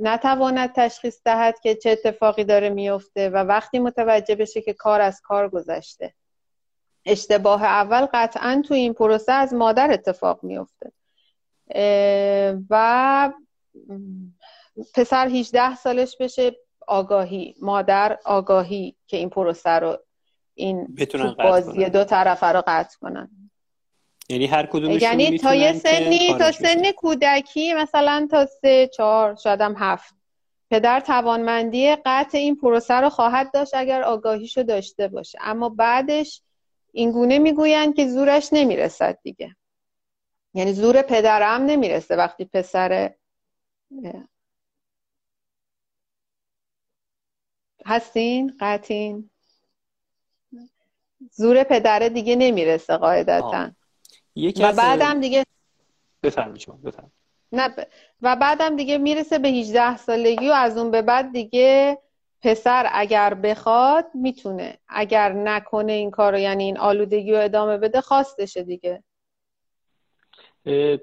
نتواند 0.00 0.72
تشخیص 0.72 1.20
دهد 1.24 1.60
که 1.60 1.74
چه 1.74 1.90
اتفاقی 1.90 2.44
داره 2.44 2.70
میفته 2.70 3.30
و 3.30 3.36
وقتی 3.36 3.78
متوجه 3.78 4.34
بشه 4.34 4.62
که 4.62 4.72
کار 4.72 5.00
از 5.00 5.20
کار 5.20 5.48
گذشته. 5.48 6.14
اشتباه 7.04 7.64
اول 7.64 8.06
قطعا 8.12 8.62
تو 8.68 8.74
این 8.74 8.92
پروسه 8.92 9.32
از 9.32 9.54
مادر 9.54 9.92
اتفاق 9.92 10.44
میفته. 10.44 10.92
و 12.70 13.32
پسر 14.94 15.28
18 15.28 15.76
سالش 15.76 16.16
بشه 16.20 16.56
آگاهی 16.86 17.54
مادر 17.62 18.18
آگاهی 18.24 18.96
که 19.06 19.16
این 19.16 19.30
پروسه 19.30 19.70
رو 19.70 19.98
این 20.54 20.96
بازی 21.38 21.84
دو 21.90 22.04
طرفه 22.04 22.46
رو 22.46 22.62
قطع 22.66 22.98
کنن. 23.00 23.30
یعنی 24.28 24.46
هر 24.46 24.66
کدومشون 24.66 24.98
یعنی 25.00 25.38
تا 25.38 25.54
یه 25.54 25.72
سنی 25.72 26.34
تا 26.38 26.52
سن 26.52 26.92
کودکی 26.92 27.74
مثلا 27.74 28.28
تا 28.30 28.46
سه 28.46 28.86
چهار 28.86 29.34
شاید 29.34 29.60
هم 29.60 29.74
هفت. 29.78 30.14
پدر 30.70 31.00
توانمندی 31.00 31.96
قطع 31.96 32.38
این 32.38 32.56
پروسه 32.56 32.94
رو 32.94 33.08
خواهد 33.08 33.52
داشت 33.52 33.74
اگر 33.74 34.02
آگاهیشو 34.02 34.62
داشته 34.62 35.08
باشه. 35.08 35.38
اما 35.42 35.68
بعدش 35.68 36.42
این 36.92 37.10
گونه 37.12 37.38
می‌گویند 37.38 37.96
که 37.96 38.08
زورش 38.08 38.48
نمی‌رسد 38.52 39.18
دیگه. 39.22 39.56
یعنی 40.54 40.72
زور 40.72 41.02
پدرم 41.02 41.62
نمی‌رسه 41.62 42.16
وقتی 42.16 42.44
پسر 42.44 43.14
هستین؟ 47.86 48.56
قطین 48.60 49.30
زور 51.30 51.62
پدره 51.62 52.08
دیگه 52.08 52.36
نمی‌رسه 52.36 52.96
قاعدتا. 52.96 53.70
و 54.36 54.72
بعدم 54.72 55.20
دیگه 55.20 55.44
بفرمایید 56.22 56.68
نه 57.52 57.74
و 58.22 58.36
بعدم 58.36 58.76
دیگه 58.76 58.98
می‌رسه 58.98 59.38
به 59.38 59.48
18 59.48 59.96
سالگی 59.96 60.48
و 60.48 60.52
از 60.52 60.78
اون 60.78 60.90
به 60.90 61.02
بعد 61.02 61.32
دیگه 61.32 61.98
پسر 62.42 62.90
اگر 62.92 63.34
بخواد 63.34 64.04
می‌تونه. 64.14 64.78
اگر 64.88 65.32
نکنه 65.32 65.92
این 65.92 66.10
کارو 66.10 66.38
یعنی 66.38 66.64
این 66.64 66.78
آلودگی 66.78 67.32
رو 67.32 67.40
ادامه 67.40 67.78
بده 67.78 68.00
خواستشه 68.00 68.62
دیگه. 68.62 69.02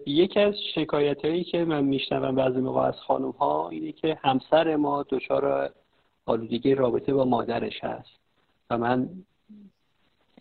یکی 0.06 0.40
از 0.40 0.54
شکایت 0.75 1.25
هایی 1.25 1.44
که 1.44 1.58
من 1.58 1.84
میشنوم 1.84 2.36
بعضی 2.36 2.60
موقع 2.60 2.82
از 2.82 2.96
خانم 3.08 3.32
ها 3.32 3.70
اینه 3.70 3.92
که 3.92 4.20
همسر 4.24 4.75
ما 4.75 5.06
دچار 5.10 5.74
آلودگی 6.25 6.75
رابطه 6.75 7.13
با 7.13 7.25
مادرش 7.25 7.84
هست. 7.84 8.10
و 8.70 8.78
من 8.78 9.10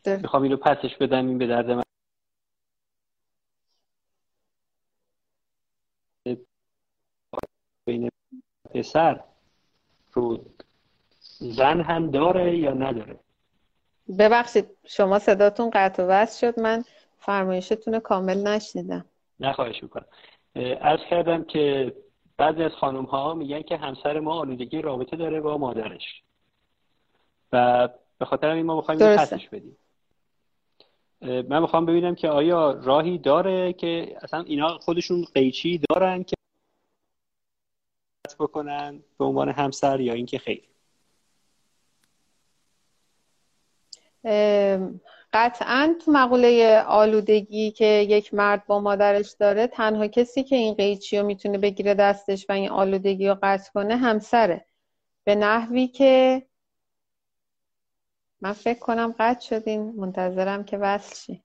می‌خوام 0.06 0.42
اینو 0.42 0.56
پسش 0.56 0.96
بدم 0.96 1.26
این 1.26 1.38
به 1.38 1.46
درد 1.46 1.70
من 1.70 1.81
پسر. 8.82 9.20
رو 10.12 10.44
زن 11.38 11.80
هم 11.80 12.10
داره 12.10 12.58
یا 12.58 12.72
نداره؟ 12.72 13.20
ببخشید 14.18 14.66
شما 14.86 15.18
صداتون 15.18 15.70
قطع 15.70 16.02
و 16.02 16.06
وصل 16.06 16.40
شد. 16.40 16.60
من 16.60 16.84
فرمایشتون 17.18 17.98
کامل 17.98 18.48
نشنیدم. 18.48 19.04
نه 19.40 19.52
خواهش 19.52 19.82
می‌کنم. 19.82 20.04
از 20.80 20.98
کردم 21.10 21.44
که 21.44 21.94
بعضی 22.36 22.62
از 22.62 22.72
خانم 22.72 23.04
ها 23.04 23.34
میگن 23.34 23.62
که 23.62 23.76
همسر 23.76 24.20
ما 24.20 24.34
آلودگی 24.40 24.82
رابطه 24.82 25.16
داره 25.16 25.40
با 25.40 25.58
مادرش. 25.58 26.22
و 27.52 27.88
به 28.18 28.24
خاطر 28.24 28.48
این 28.48 28.66
ما 28.66 28.76
می‌خوایم 28.76 29.16
پسش 29.16 29.48
بدیم. 29.48 29.76
من 31.20 31.58
می‌خوام 31.60 31.86
ببینم 31.86 32.14
که 32.14 32.28
آیا 32.28 32.70
راهی 32.70 33.18
داره 33.18 33.72
که 33.72 34.16
اصلا 34.22 34.40
اینا 34.40 34.78
خودشون 34.78 35.24
قیچی 35.34 35.80
دارن 35.90 36.22
که 36.24 36.34
بکنن 38.36 39.02
به 39.18 39.24
عنوان 39.24 39.48
همسر 39.48 40.00
یا 40.00 40.12
اینکه 40.12 40.38
خیر. 40.38 40.68
قطعا 45.32 45.96
تو 46.04 46.12
مقوله 46.12 46.82
آلودگی 46.86 47.70
که 47.70 47.84
یک 47.84 48.34
مرد 48.34 48.66
با 48.66 48.80
مادرش 48.80 49.30
داره 49.30 49.66
تنها 49.66 50.06
کسی 50.06 50.42
که 50.44 50.56
این 50.56 50.74
قیچی 50.74 51.18
رو 51.18 51.26
می‌تونه 51.26 51.58
بگیره 51.58 51.94
دستش 51.94 52.46
و 52.48 52.52
این 52.52 52.70
آلودگی 52.70 53.28
رو 53.28 53.38
قطع 53.42 53.72
کنه 53.72 53.96
همسره. 53.96 54.66
به 55.24 55.34
نحوی 55.34 55.86
که 55.86 56.42
من 58.40 58.52
فکر 58.52 58.78
کنم 58.78 59.14
قطع 59.18 59.40
شدین 59.40 59.92
منتظرم 59.96 60.64
که 60.64 60.78
وصل 60.78 61.14
شی. 61.14 61.42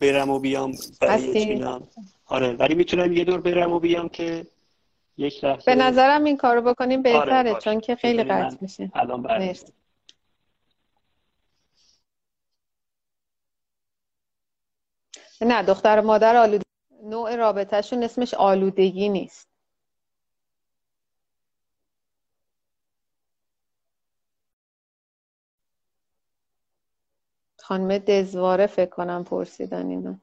برم 0.00 0.30
و 0.30 0.38
بیام 0.38 0.72
آره 2.26 2.52
ولی 2.52 2.74
می‌تونم 2.74 3.12
یه 3.12 3.24
دور 3.24 3.40
برم 3.40 3.72
و 3.72 3.80
بیام 3.80 4.08
که 4.08 4.46
یک 5.16 5.44
لحظه. 5.44 5.64
به 5.66 5.74
نظرم 5.74 6.24
این 6.24 6.36
کارو 6.36 6.62
بکنیم 6.62 7.02
بهتره 7.02 7.50
آره 7.50 7.60
چون 7.60 7.80
که 7.80 7.96
خیلی 7.96 8.24
قطع 8.24 8.56
میشه. 8.60 8.90
الان 8.94 9.22
نه 15.40 15.62
دختر 15.62 16.00
مادر 16.00 16.36
آلودگی 16.36 16.64
نوع 17.02 17.36
رابطهشون 17.36 18.02
اسمش 18.02 18.34
آلودگی 18.34 19.08
نیست. 19.08 19.48
خانم 27.58 27.98
دزواره 27.98 28.66
فکر 28.66 28.90
کنم 28.90 29.24
پرسیدن 29.24 29.86
اینو. 29.86 30.16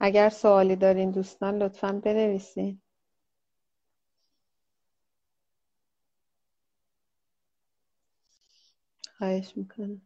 اگر 0.00 0.28
سوالی 0.28 0.76
دارین 0.76 1.10
دوستان 1.10 1.62
لطفا 1.62 1.92
بنویسین. 1.92 2.80
خواهش 9.18 9.56
می‌کنم. 9.56 10.02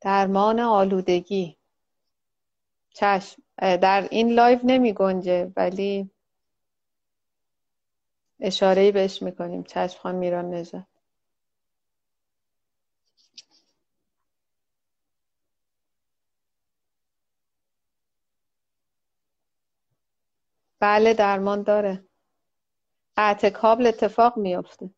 درمان 0.00 0.60
آلودگی. 0.60 1.56
چشم. 2.94 3.42
در 3.58 4.08
این 4.10 4.32
لایو 4.32 4.58
نمی 4.64 4.92
گنجه 4.92 5.52
ولی 5.56 6.10
اشاره 8.40 8.92
بهش 8.92 9.22
می‌کنیم. 9.22 9.62
چشم 9.62 9.98
خان 9.98 10.14
میران 10.14 10.54
نجات 10.54 10.95
بله 20.80 21.14
درمان 21.14 21.62
داره. 21.62 22.04
قطع 23.16 23.50
کابل 23.50 23.86
اتفاق 23.86 24.36
میافته. 24.38 24.90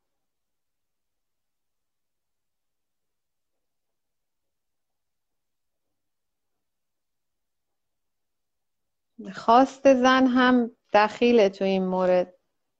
خواست 9.34 9.94
زن 9.94 10.26
هم 10.26 10.70
دخیله 10.92 11.48
تو 11.48 11.64
این 11.64 11.86
مورد. 11.86 12.34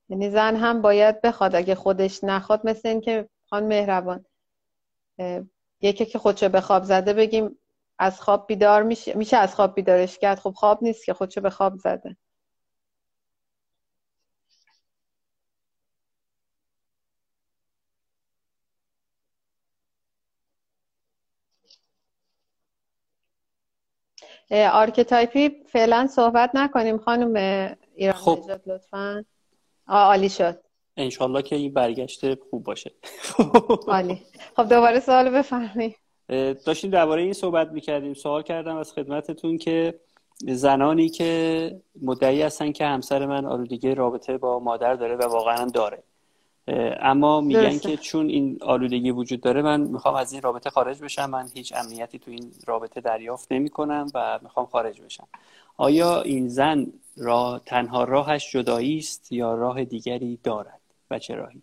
یعنی 0.09 0.31
زن 0.31 0.57
هم 0.57 0.83
باید 0.83 1.21
بخواد. 1.21 1.55
اگه 1.55 1.75
خودش 1.75 2.25
نخواد 2.25 2.67
مثل 2.67 2.89
این 2.89 3.01
که 3.01 3.29
خان 3.51 3.65
مهربان 3.67 4.25
یکی 5.81 6.07
که 6.07 6.19
خودشو 6.19 6.49
به 6.49 6.61
خواب 6.61 6.85
زده 6.85 7.13
بگیم 7.13 7.59
از 7.99 8.21
خواب 8.21 8.47
بیدار 8.47 8.83
میشه 8.83 9.15
میشه 9.17 9.37
از 9.37 9.55
خواب 9.55 9.75
بیدارش 9.75 10.19
کرد. 10.19 10.39
خب 10.39 10.51
خواب 10.51 10.83
نیست 10.83 11.05
که 11.05 11.15
خودشو 11.15 11.41
به 11.41 11.51
خواب 11.51 11.77
زده. 11.79 12.17
archetype 24.51 25.41
ی 25.41 25.51
فعلا 25.67 26.07
صحبت 26.07 26.51
نکنیم. 26.55 26.99
خانم 26.99 27.35
ایران 27.95 28.17
خب. 28.17 28.39
لطفا. 28.67 29.25
عالی 29.87 30.29
شد. 30.29 30.59
انشالله 30.97 31.43
که 31.43 31.57
این 31.57 31.73
برگشت 31.73 32.35
خوب 32.51 32.65
باشه. 32.65 32.93
عالی. 33.89 34.23
خب 34.57 34.69
دوباره 34.69 35.01
سوال 35.01 35.31
بفرمایید. 35.31 35.97
داشتیم 36.67 36.91
درباره 36.91 37.23
این 37.23 37.33
صحبت 37.33 37.69
می‌کردیم. 37.73 38.15
سوال 38.15 38.43
کردم 38.43 38.77
از 38.77 38.93
خدمتتون 38.93 39.59
که 39.59 40.01
زنانی 40.47 41.09
که 41.09 41.81
مدعی 42.03 42.43
هستن 42.43 42.73
که 42.73 42.87
همسر 42.87 43.27
من 43.27 43.45
آلودگی 43.45 43.95
رابطه 43.95 44.39
با 44.39 44.59
مادر 44.59 44.95
داره 44.95 45.17
و 45.17 45.23
واقعا 45.23 45.67
داره. 45.67 46.03
اما 47.01 47.41
میگن 47.41 47.79
که 47.79 47.97
چون 47.97 48.29
این 48.29 48.59
آلودگی 48.63 49.11
وجود 49.11 49.41
داره 49.41 49.63
من 49.63 49.81
می‌خوام 49.81 50.15
از 50.15 50.33
این 50.33 50.43
رابطه 50.43 50.71
خارج 50.71 51.03
بشم. 51.03 51.31
من 51.31 51.49
هیچ 51.55 51.73
امنیتی 51.77 52.19
تو 52.19 52.31
این 52.31 52.53
رابطه 52.67 53.01
دریافت 53.01 53.53
نمی 53.53 53.71
کنم 53.71 54.07
و 54.15 54.39
می‌خوام 54.43 54.67
خارج 54.67 55.01
بشم. 55.01 55.29
آیا 55.77 56.23
این 56.23 56.49
زن 56.49 56.87
را 57.17 57.61
تنها 57.67 58.05
راهش 58.05 58.53
جدایی 58.53 58.99
است 58.99 59.33
یا 59.33 59.55
راه 59.55 59.85
دیگری 59.85 60.39
دارد؟ 60.43 60.81
و 61.11 61.19
چه 61.19 61.35
راهی؟ 61.35 61.63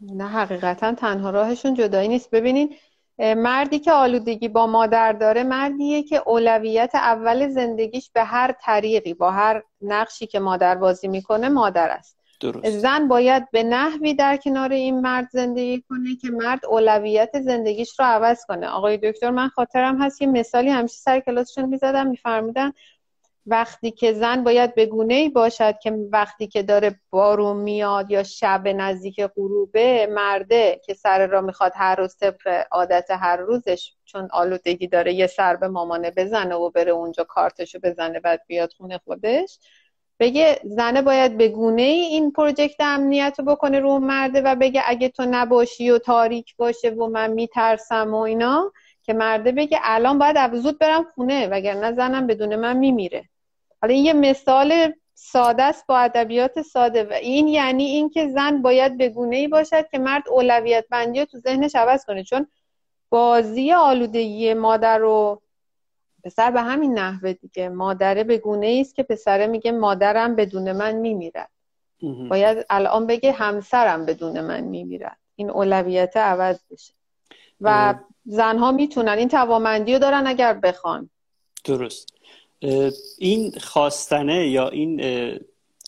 نه 0.00 0.26
حقیقتا 0.28 0.94
تنها 0.94 1.30
راهشون 1.30 1.74
جدایی 1.74 2.08
نیست. 2.08 2.30
ببینین 2.30 2.74
مردی 3.18 3.78
که 3.78 3.92
آلودگی 3.92 4.48
با 4.48 4.66
مادر 4.66 5.12
داره 5.12 5.42
مردیه 5.42 6.02
که 6.02 6.22
اولویت 6.26 6.90
اول 6.94 7.48
زندگیش 7.48 8.10
به 8.10 8.24
هر 8.24 8.54
طریقی 8.60 9.14
با 9.14 9.30
هر 9.30 9.62
نقشی 9.80 10.26
که 10.26 10.38
مادر 10.38 10.74
بازی 10.74 11.08
می‌کنه 11.08 11.48
مادر 11.48 11.88
است. 11.88 12.23
زن 12.64 13.08
باید 13.08 13.50
به 13.50 13.62
نحوی 13.62 14.14
در 14.14 14.36
کنار 14.36 14.72
این 14.72 15.00
مرد 15.00 15.28
زندگی 15.32 15.84
کنه 15.88 16.16
که 16.16 16.30
مرد 16.30 16.66
اولویت 16.66 17.40
زندگیش 17.40 18.00
رو 18.00 18.04
عوض 18.04 18.44
کنه. 18.48 18.68
آقای 18.68 18.96
دکتر 18.96 19.30
من 19.30 19.48
خاطرم 19.48 20.02
هست 20.02 20.22
یه 20.22 20.28
مثالی 20.28 20.70
همیشه 20.70 20.96
سر 20.96 21.20
کلاسشون 21.20 21.64
می‌زدم 21.64 22.06
میفرمودن 22.06 22.72
وقتی 23.46 23.90
که 23.90 24.12
زن 24.12 24.44
باید 24.44 24.74
به 24.74 24.86
گونه 24.86 25.14
ای 25.14 25.28
باشد 25.28 25.78
که 25.78 25.90
وقتی 26.12 26.46
که 26.46 26.62
داره 26.62 27.00
بارون 27.10 27.56
میاد 27.56 28.10
یا 28.10 28.22
شب 28.22 28.68
نزدیک 28.68 29.20
غروبه 29.20 30.06
مرده 30.10 30.80
که 30.84 30.94
سر 30.94 31.26
را 31.26 31.40
می‌خواد 31.40 31.72
هر 31.74 31.96
روز 31.96 32.16
طبق 32.16 32.66
عادت 32.70 33.10
هر 33.10 33.36
روزش 33.36 33.92
چون 34.04 34.28
آلودگی 34.32 34.86
داره 34.86 35.14
یه 35.14 35.26
سر 35.26 35.56
به 35.56 35.68
مامانه 35.68 36.10
بزنه 36.10 36.54
و 36.54 36.70
بره 36.70 36.92
اونجا 36.92 37.24
کارتشو 37.24 37.78
بزنه 37.82 38.20
بعد 38.20 38.42
بیاد 38.46 38.72
خونه 38.72 38.98
خودش. 38.98 39.58
بگه 40.24 40.60
زنه 40.64 41.02
باید 41.02 41.36
به 41.36 41.48
گونه 41.48 41.82
ای 41.82 42.00
این 42.00 42.32
پروژکت 42.32 42.80
امنیت 42.80 43.34
رو 43.38 43.44
بکنه 43.44 43.80
رو 43.80 43.98
مرده 43.98 44.42
و 44.42 44.54
بگه 44.54 44.82
اگه 44.86 45.08
تو 45.08 45.24
نباشی 45.30 45.90
و 45.90 45.98
تاریک 45.98 46.56
باشه 46.56 46.90
و 46.90 47.06
من 47.06 47.30
میترسم 47.30 48.14
و 48.14 48.16
اینا 48.16 48.72
که 49.02 49.12
مرده 49.12 49.52
بگه 49.52 49.78
الان 49.82 50.18
باید 50.18 50.54
زود 50.54 50.78
برم 50.78 51.04
خونه 51.14 51.48
وگرنه 51.48 51.92
زنم 51.92 52.26
بدون 52.26 52.56
من 52.56 52.76
میمیره. 52.76 53.24
حالا 53.82 53.94
این 53.94 54.04
یه 54.04 54.12
مثال 54.12 54.92
ساده 55.14 55.62
است 55.62 55.86
با 55.86 55.98
ادبیات 55.98 56.62
ساده 56.62 57.04
و 57.04 57.12
این 57.12 57.48
یعنی 57.48 57.84
اینکه 57.84 58.28
زن 58.28 58.62
باید 58.62 58.98
به 58.98 59.08
گونه 59.08 59.36
ای 59.36 59.48
باشد 59.48 59.88
که 59.90 59.98
مرد 59.98 60.28
اولویت 60.28 60.84
بندی 60.90 61.20
رو 61.20 61.26
تو 61.26 61.38
ذهنش 61.38 61.74
عوض 61.76 62.04
کنه. 62.04 62.24
چون 62.24 62.46
بازی 63.10 63.72
آلودگی 63.72 64.54
مادر 64.54 64.98
رو 64.98 65.42
پسر 66.24 66.50
به 66.50 66.62
همین 66.62 66.98
نحوه 66.98 67.32
دیگه 67.32 67.68
مادره 67.68 68.24
به 68.24 68.38
گونه 68.38 68.78
است 68.80 68.94
که 68.94 69.02
پسره 69.02 69.46
میگه 69.46 69.72
مادرم 69.72 70.36
بدون 70.36 70.72
من 70.72 70.94
میمیرد. 70.94 71.50
باید 72.30 72.66
الان 72.70 73.06
بگه 73.06 73.32
همسرم 73.32 74.06
بدون 74.06 74.40
من 74.40 74.60
میمیرد. 74.60 75.18
این 75.36 75.50
اولویت 75.50 76.16
عوض 76.16 76.58
بشه. 76.70 76.92
و 77.60 77.94
زنها 78.24 78.72
می‌تونن 78.72 79.18
این 79.18 79.28
توامندی 79.28 79.92
رو 79.92 79.98
دارن 79.98 80.26
اگر 80.26 80.54
بخوان. 80.54 81.10
درست. 81.64 82.14
این 83.18 83.50
خواستنه 83.60 84.48
یا 84.48 84.68
این 84.68 84.96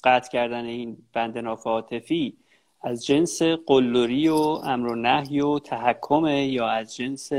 قطع 0.04 0.30
کردن 0.30 0.64
این 0.64 0.96
بند 1.12 1.38
ناف 1.38 1.66
عاطفی 1.66 2.36
از 2.82 3.06
جنس 3.06 3.42
قلدری 3.42 4.28
و 4.28 4.36
امر 4.38 4.88
و 4.88 4.94
نهی 4.94 5.40
و 5.40 5.58
تحکمه 5.58 6.46
یا 6.46 6.68
از 6.68 6.96
جنس 6.96 7.32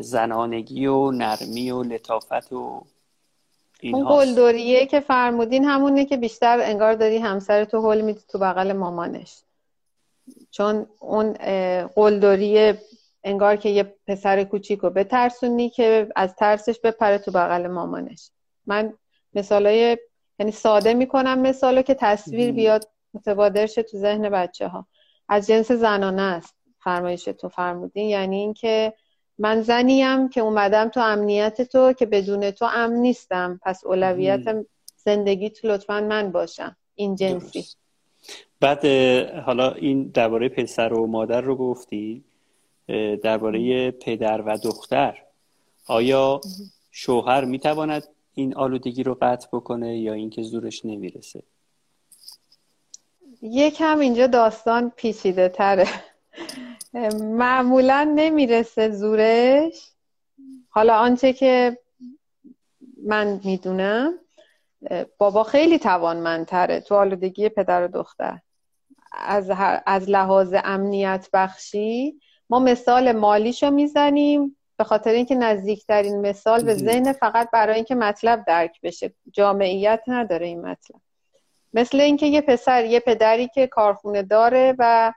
زنانگی 0.00 0.86
و 0.86 1.10
نرمی 1.10 1.70
و 1.70 1.82
لطافت 1.82 2.52
و 2.52 2.86
اون 3.82 4.08
قلدریه 4.08 4.86
که 4.86 5.00
فرمودین 5.00 5.64
همونه 5.64 6.04
که 6.04 6.16
بیشتر 6.16 6.60
انگار 6.60 6.94
داری 6.94 7.18
همسر 7.18 7.64
تو 7.64 7.90
حل 7.90 8.00
میدی 8.00 8.20
تو 8.28 8.38
بغل 8.38 8.72
مامانش. 8.72 9.42
چون 10.50 10.86
اون 11.00 11.32
قلدری 11.86 12.74
انگار 13.24 13.56
که 13.56 13.68
یه 13.68 13.94
پسر 14.06 14.44
کوچیک 14.44 14.78
رو 14.78 14.90
بترسونی 14.90 15.70
که 15.70 16.08
از 16.16 16.34
ترسش 16.34 16.80
بپره 16.80 17.18
تو 17.18 17.30
بغل 17.30 17.66
مامانش. 17.66 18.30
من 18.66 18.92
مثالای 19.34 19.98
یعنی 20.38 20.52
ساده 20.52 20.94
می‌کنم 20.94 21.38
مثالو 21.38 21.82
که 21.82 21.94
تصویر 21.94 22.52
بیاد 22.52 22.88
متبادر 23.14 23.66
شه 23.66 23.82
تو 23.82 23.98
ذهن 23.98 24.28
بچه 24.28 24.68
ها 24.68 24.86
از 25.28 25.46
جنس 25.46 25.72
زنانه 25.72 26.22
است 26.22 26.54
فرمایش 26.78 27.24
تو 27.24 27.48
فرمودین. 27.48 28.08
یعنی 28.08 28.36
اینکه 28.36 28.94
من 29.38 29.62
زنیم 29.62 30.28
که 30.28 30.40
اومدم 30.40 30.88
تو 30.88 31.00
امنیت 31.00 31.62
تو 31.62 31.92
که 31.92 32.06
بدون 32.06 32.50
تو 32.50 32.64
امن 32.64 32.96
نیستم. 32.96 33.60
پس 33.62 33.84
اولویت 33.84 34.66
زندگیت 34.96 35.64
لطفا 35.64 36.00
من 36.00 36.32
باشم. 36.32 36.76
این 36.94 37.16
جنسی. 37.16 37.64
بعد 38.60 38.86
حالا 39.46 39.72
این 39.72 40.08
درباره 40.14 40.48
پسر 40.48 40.92
و 40.92 41.06
مادر 41.06 41.40
رو 41.40 41.56
گفتی 41.56 42.24
درباره 43.22 43.90
پدر 43.90 44.40
و 44.40 44.56
دختر. 44.56 45.22
آیا 45.86 46.40
شوهر 46.90 47.44
می‌تواند 47.44 48.02
این 48.34 48.54
آلودگی 48.54 49.02
رو 49.02 49.18
قطع 49.20 49.48
بکنه 49.52 49.98
یا 49.98 50.12
اینکه 50.12 50.42
زورش 50.42 50.84
نمی‌رسه؟ 50.84 51.42
یکم 53.42 53.98
اینجا 53.98 54.26
داستان 54.26 54.92
پیچیده 54.96 55.48
تره 55.48 55.88
معمولا 57.20 58.12
نمی‌رسه 58.14 58.90
زورش. 58.90 59.90
حالا 60.68 60.98
آنچه 60.98 61.32
که 61.32 61.78
من 63.04 63.40
می‌دونم 63.44 64.18
بابا 65.18 65.44
خیلی 65.44 65.78
توانمندتره 65.78 66.80
تو 66.80 66.94
آلودگی 66.94 67.48
پدر 67.48 67.84
و 67.84 67.88
دختر. 67.88 68.38
از, 69.12 69.50
از 69.86 70.10
لحاظ 70.10 70.54
امنیت 70.64 71.28
بخشی 71.32 72.20
ما 72.50 72.58
مثال 72.58 73.12
مالیشو 73.12 73.70
می‌زنیم 73.70 74.56
به 74.76 74.84
خاطر 74.84 75.10
اینکه 75.10 75.34
نزدیکترین 75.34 76.20
مثال 76.20 76.64
به 76.64 76.74
ذهن 76.74 77.12
فقط 77.12 77.50
برای 77.50 77.74
اینکه 77.74 77.94
مطلب 77.94 78.44
درک 78.46 78.80
بشه. 78.80 79.14
جامعیت 79.32 80.02
نداره 80.06 80.46
این 80.46 80.60
مطلب. 80.60 81.00
مثل 81.74 82.00
اینکه 82.00 82.26
یه 82.26 82.40
پسر 82.40 82.84
یه 82.84 83.00
پدری 83.00 83.48
که 83.48 83.66
کارخونه 83.66 84.22
داره 84.22 84.74
و 84.78 85.12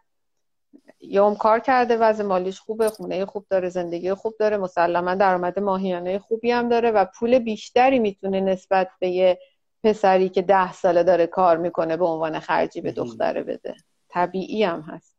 یا 1.01 1.33
کار 1.33 1.59
کرده 1.59 1.97
وضع 1.97 2.23
مالیش 2.23 2.59
خوبه 2.59 2.89
خونه 2.89 3.25
خوب 3.25 3.45
داره 3.49 3.69
زندگی 3.69 4.13
خوب 4.13 4.33
داره 4.39 4.57
مسلما 4.57 5.15
درآمد 5.15 5.59
ماهیانه 5.59 6.19
خوبی 6.19 6.51
هم 6.51 6.69
داره 6.69 6.91
و 6.91 7.05
پول 7.19 7.39
بیشتری 7.39 7.99
می‌تونه 7.99 8.41
نسبت 8.41 8.89
به 8.99 9.09
یه 9.09 9.39
پسری 9.83 10.29
که 10.29 10.41
ده 10.41 10.73
ساله 10.73 11.03
داره 11.03 11.27
کار 11.27 11.57
می‌کنه 11.57 11.97
به 11.97 12.05
عنوان 12.05 12.39
خرجی 12.39 12.81
به 12.81 12.91
دختره 12.91 13.43
بده. 13.43 13.75
طبیعی 14.09 14.63
هم 14.63 14.81
هست. 14.81 15.15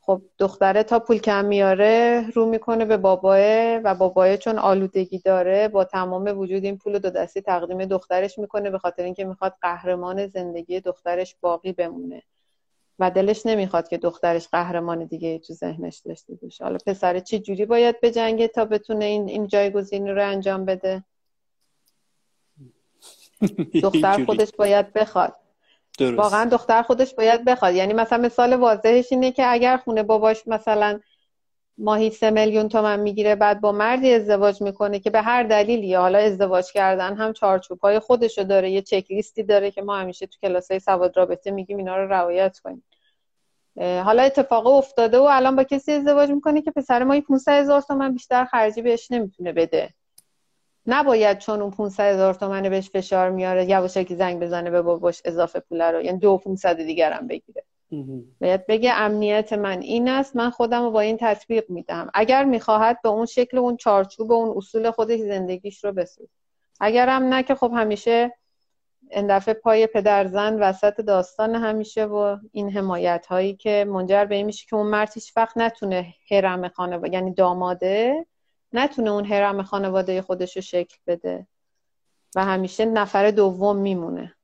خب 0.00 0.22
دختره 0.38 0.82
تا 0.82 0.98
پول 0.98 1.18
کم 1.18 1.44
میاره 1.44 2.24
رو 2.34 2.46
می‌کنه 2.46 2.84
به 2.84 2.96
باباه 2.96 3.76
و 3.76 3.94
باباه 3.94 4.36
چون 4.36 4.58
آلودگی 4.58 5.18
داره 5.18 5.68
با 5.68 5.84
تمام 5.84 6.38
وجود 6.38 6.64
این 6.64 6.78
پول 6.78 6.98
دو 6.98 7.10
دستی 7.10 7.40
تقدیم 7.40 7.84
دخترش 7.84 8.38
می‌کنه 8.38 8.70
به 8.70 8.78
خاطر 8.78 9.02
اینکه 9.02 9.24
می‌خواد 9.24 9.54
قهرمان 9.62 10.26
زندگی 10.26 10.80
دخترش 10.80 11.36
باقی 11.40 11.72
بمونه. 11.72 12.22
و 13.00 13.10
دلش 13.10 13.46
نمی‌خواد 13.46 13.88
که 13.88 13.98
دخترش 13.98 14.48
قهرمان 14.48 15.04
دیگه 15.04 15.38
تو 15.38 15.54
ذهنش 15.54 15.98
داشته 15.98 16.34
باشه. 16.34 16.64
حالا 16.64 16.78
پسر 16.86 17.18
چه 17.18 17.38
جوری 17.38 17.66
باید 17.66 18.00
بجنگه 18.00 18.48
تا 18.48 18.64
بتونه 18.64 19.04
این 19.04 19.28
این 19.28 19.46
جایگزینی 19.46 20.10
رو 20.10 20.28
انجام 20.28 20.64
بده؟ 20.64 21.04
دختر 23.82 24.24
خودش 24.24 24.52
باید 24.58 24.92
بخواد. 24.92 25.36
درست. 25.98 26.18
واقعا 26.18 26.44
دختر 26.44 26.82
خودش 26.82 27.14
باید 27.14 27.44
بخواد. 27.44 27.74
یعنی 27.74 27.92
مثلا 27.92 28.18
مثال 28.18 28.52
واضحش 28.52 29.12
اینه 29.12 29.32
که 29.32 29.52
اگر 29.52 29.76
خونه 29.76 30.02
باباش 30.02 30.48
مثلا 30.48 31.00
ماهی 31.78 32.10
سه 32.10 32.30
میلیون 32.30 32.68
تومن 32.68 33.00
می‌گیره 33.00 33.34
بعد 33.34 33.60
با 33.60 33.72
مردی 33.72 34.14
ازدواج 34.14 34.62
می‌کنه 34.62 34.98
که 34.98 35.10
به 35.10 35.22
هر 35.22 35.42
دلیلی 35.42 35.94
حالا 35.94 36.18
ازدواج 36.18 36.72
کردن 36.72 37.16
هم 37.16 37.32
چارچوب 37.32 37.80
های 37.80 37.98
خودشو 37.98 38.42
داره 38.42 38.70
یه 38.70 38.82
چک 38.82 39.06
لیستی 39.10 39.42
داره 39.42 39.70
که 39.70 39.82
ما 39.82 39.96
همیشه 39.96 40.26
تو 40.26 40.38
کلاس 40.42 40.70
های 40.70 40.80
سواد 40.80 41.16
رابطه 41.16 41.50
میگیم 41.50 41.76
اینا 41.76 41.96
رو 41.96 42.08
رعایت 42.08 42.58
کنیم. 42.58 42.84
حالا 43.80 44.22
اتفاق 44.22 44.66
افتاده 44.66 45.18
و 45.18 45.22
الان 45.22 45.56
با 45.56 45.64
کسی 45.64 45.92
ازدواج 45.92 46.30
می‌کنه 46.30 46.62
که 46.62 46.70
پسر 46.70 47.04
ما 47.04 47.20
500 47.20 47.52
هزار 47.52 47.80
تومن 47.80 48.12
بیشتر 48.12 48.44
خرجی 48.44 48.82
بهش 48.82 49.10
نمی‌تونه 49.10 49.52
بده. 49.52 49.90
نباید 50.86 51.38
چون 51.38 51.62
اون 51.62 51.70
500 51.70 52.04
هزار 52.04 52.34
تومن 52.34 52.68
بهش 52.68 52.90
فشار 52.90 53.30
میاره 53.30 53.64
یواشکی 53.70 54.14
زنگ 54.14 54.40
بزنه 54.40 54.70
به 54.70 54.82
باباش 54.82 55.22
اضافه 55.24 55.60
پول 55.60 55.82
رو. 55.82 56.02
یعنی 56.02 56.18
دو 56.18 56.36
500 56.36 56.76
دیگر 56.76 57.12
هم 57.12 57.26
بگیره 57.26 57.64
باید 58.40 58.66
بگه 58.66 58.92
امنیت 58.94 59.52
من 59.52 59.80
این 59.80 60.08
است 60.08 60.36
من 60.36 60.50
خودم 60.50 60.82
رو 60.82 60.90
با 60.90 61.00
این 61.00 61.16
تطبیق 61.20 61.70
میدم 61.70 62.10
اگر 62.14 62.44
می‌خواهد 62.44 63.02
به 63.02 63.08
اون 63.08 63.26
شکل 63.26 63.58
اون 63.58 63.76
چارچوب 63.76 64.30
و 64.30 64.32
اون 64.32 64.56
اصول 64.56 64.90
خودش 64.90 65.20
زندگیش 65.20 65.84
رو 65.84 65.92
بسود 65.92 66.28
اگر 66.80 67.08
هم 67.08 67.22
نه 67.22 67.42
که 67.42 67.54
خب 67.54 67.72
همیشه 67.74 68.32
این 69.12 69.36
دفعه 69.36 69.54
پای 69.54 69.86
پدر 69.86 70.26
زن 70.26 70.62
وسط 70.62 71.00
داستان 71.00 71.54
همیشه 71.54 72.04
و 72.04 72.36
این 72.52 72.70
حمایت 72.70 73.26
هایی 73.26 73.54
که 73.56 73.84
منجر 73.88 74.24
به 74.24 74.34
این 74.34 74.46
میشه 74.46 74.66
که 74.70 74.76
اون 74.76 74.86
مرد 74.86 75.12
هیچ 75.14 75.36
وقت 75.36 75.58
نتونه 75.58 76.14
هرم 76.30 76.68
خانواده 76.68 77.14
یعنی 77.14 77.34
داماده 77.34 78.26
نتونه 78.72 79.10
اون 79.10 79.24
هرم 79.24 79.62
خانواده 79.62 80.22
خودش 80.22 80.56
رو 80.56 80.62
شکل 80.62 80.96
بده. 81.06 81.46
و 82.34 82.44
همیشه 82.44 82.84
نفر 82.84 83.30
دوم 83.30 83.76
میمونه. 83.76 84.34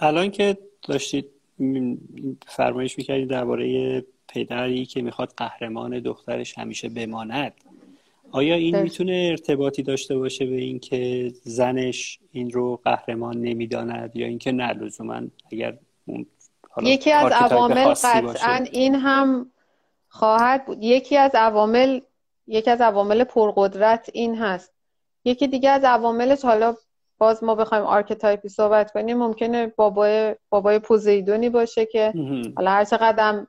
الان 0.00 0.30
که 0.30 0.58
داشتید 0.82 1.30
فرمایش 2.46 2.98
می‌کردید 2.98 3.28
درباره 3.30 4.04
پدری 4.28 4.86
که 4.86 5.02
می‌خواد 5.02 5.34
قهرمان 5.36 6.00
دخترش 6.00 6.58
همیشه 6.58 6.88
بماند. 6.88 7.54
آیا 8.32 8.54
این 8.54 8.82
می‌تونه 8.82 9.28
ارتباطی 9.30 9.82
داشته 9.82 10.18
باشه 10.18 10.46
به 10.46 10.56
اینکه 10.56 11.32
زنش 11.42 12.18
این 12.32 12.50
رو 12.50 12.80
قهرمان 12.84 13.36
نمی‌داند 13.36 14.16
یا 14.16 14.26
اینکه 14.26 14.52
نه 14.52 14.72
لزوما 14.72 15.22
اگر 15.52 15.78
اون 16.06 16.26
یکی 16.82 17.12
از 17.12 17.32
عوامل 17.32 17.84
قطعا 17.84 18.64
این 18.72 18.94
هم 18.94 19.50
خواهد 20.08 20.66
بود. 20.66 20.78
یکی 20.80 21.16
از 21.16 21.30
عوامل 21.34 22.00
یکی 22.46 22.70
از 22.70 22.80
عوامل 22.80 23.24
پرقدرت 23.24 24.10
این 24.12 24.36
هست. 24.36 24.72
یکی 25.24 25.46
دیگه 25.46 25.70
از 25.70 25.84
عواملش 25.84 26.44
حالا 26.44 26.74
باز 27.18 27.44
ما 27.44 27.54
بخوایم 27.54 27.84
archetype 27.84 28.42
ی 28.42 28.48
صحبت 28.48 28.92
کنیم 28.92 29.18
ممکنه 29.18 29.66
بابای 29.66 30.34
بابای 30.50 30.78
پوزیدونی 30.78 31.48
باشه 31.48 31.86
که 31.86 32.12
حالا 32.56 32.70
هر 32.70 32.84
چقدر 32.84 33.46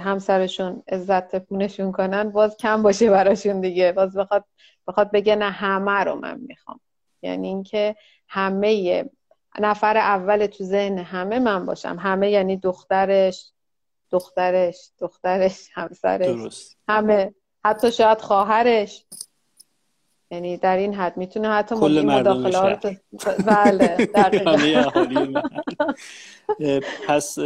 همسرشون 0.00 0.82
عزت 0.88 1.36
پونشون 1.36 1.92
کنن 1.92 2.30
باز 2.30 2.56
کم 2.56 2.82
باشه 2.82 3.10
براشون 3.10 3.60
دیگه. 3.60 3.92
باز 3.92 4.16
بخواد 4.16 4.44
بخواد 4.88 5.10
بگه 5.10 5.36
نه 5.36 5.50
همه 5.50 6.04
رو 6.04 6.14
من 6.14 6.40
می‌خوام. 6.40 6.80
یعنی 7.22 7.48
اینکه 7.48 7.96
همه 8.28 9.04
نفر 9.60 9.96
اول 9.96 10.46
تو 10.46 10.64
ذهن 10.64 10.98
همه 10.98 11.38
من 11.38 11.66
باشم. 11.66 11.96
همه 12.00 12.30
یعنی 12.30 12.56
دخترش 12.56 13.52
دخترش 14.10 14.90
دخترش 14.98 15.68
همسرش. 15.74 16.76
همه. 16.88 17.34
حتی 17.64 17.92
شاید 17.92 18.20
خواهرش. 18.20 19.04
یعنی 20.32 20.56
در 20.56 20.76
این 20.76 20.94
حد 20.94 21.16
می‌تونه 21.16 21.48
حتی 21.48 21.74
کل 21.74 22.02
مداخله 22.06 22.98
بله 23.46 24.08
پس 27.08 27.38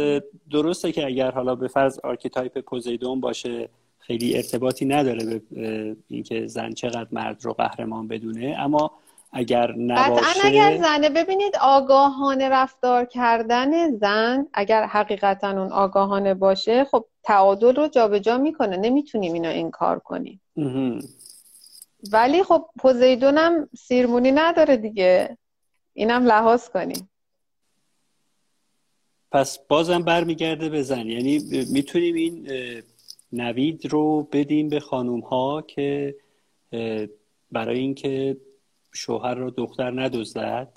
درسته 0.51 0.91
که 0.91 1.05
اگر 1.05 1.31
حالا 1.31 1.55
به 1.55 1.67
فرض 1.67 1.99
archetype 1.99 2.59
پوزیدون 2.59 3.21
باشه 3.21 3.69
خیلی 3.99 4.35
ارتباطی 4.35 4.85
نداره 4.85 5.41
به 5.51 5.95
اینکه 6.07 6.47
زن 6.47 6.71
چقدر 6.71 7.07
مرد 7.11 7.45
رو 7.45 7.53
قهرمان 7.53 8.07
بدونه. 8.07 8.55
اما 8.59 8.91
اگر 9.33 9.71
نباشه 9.71 10.45
اگر 10.45 10.77
زنه 10.77 11.09
ببینید 11.09 11.55
آگاهانه 11.61 12.49
رفتار 12.49 13.05
کردن 13.05 13.97
زن 13.97 14.47
اگر 14.53 14.85
حقیقتا 14.85 15.49
اون 15.49 15.71
آگاهانه 15.71 16.33
باشه 16.33 16.85
خب 16.85 17.05
تعادل 17.23 17.75
رو 17.75 17.87
جابجا 17.87 18.37
می‌کنه. 18.37 18.77
نمی‌تونیم 18.77 19.33
اینو 19.33 19.49
انکار 19.51 19.99
کنیم. 19.99 20.41
ولی 22.11 22.43
خب 22.43 22.69
پوزیدون 22.79 23.37
هم 23.37 23.69
سیرمونی 23.77 24.31
نداره 24.31 24.77
دیگه. 24.77 25.37
اینم 25.93 26.25
لحاظ 26.25 26.69
کنیم. 26.69 27.09
پس 29.31 29.59
بازم 29.67 30.03
برمیگرده 30.03 30.69
به 30.69 30.81
زن. 30.81 31.07
یعنی 31.07 31.65
می‌تونیم 31.71 32.15
این 32.15 32.47
نوید 33.31 33.85
رو 33.85 34.23
بدیم 34.31 34.69
به 34.69 34.79
خانوم 34.79 35.19
ها 35.19 35.61
که 35.61 36.15
برای 37.51 37.79
اینکه 37.79 38.37
شوهر 38.93 39.33
رو 39.33 39.51
دختر 39.51 40.01
ندزدد 40.01 40.73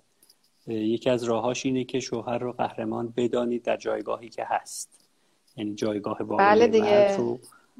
یکی 0.66 1.10
از 1.10 1.24
راهاش 1.24 1.66
اینه 1.66 1.84
که 1.84 2.00
شوهر 2.00 2.38
رو 2.38 2.52
قهرمان 2.52 3.14
بدانید 3.16 3.62
در 3.62 3.76
جایگاهی 3.76 4.28
که 4.28 4.44
هست. 4.46 5.08
یعنی 5.56 5.74
جایگاه 5.74 6.22
واقعی 6.22 6.46
بله 6.46 6.66
دیگه. 6.66 7.18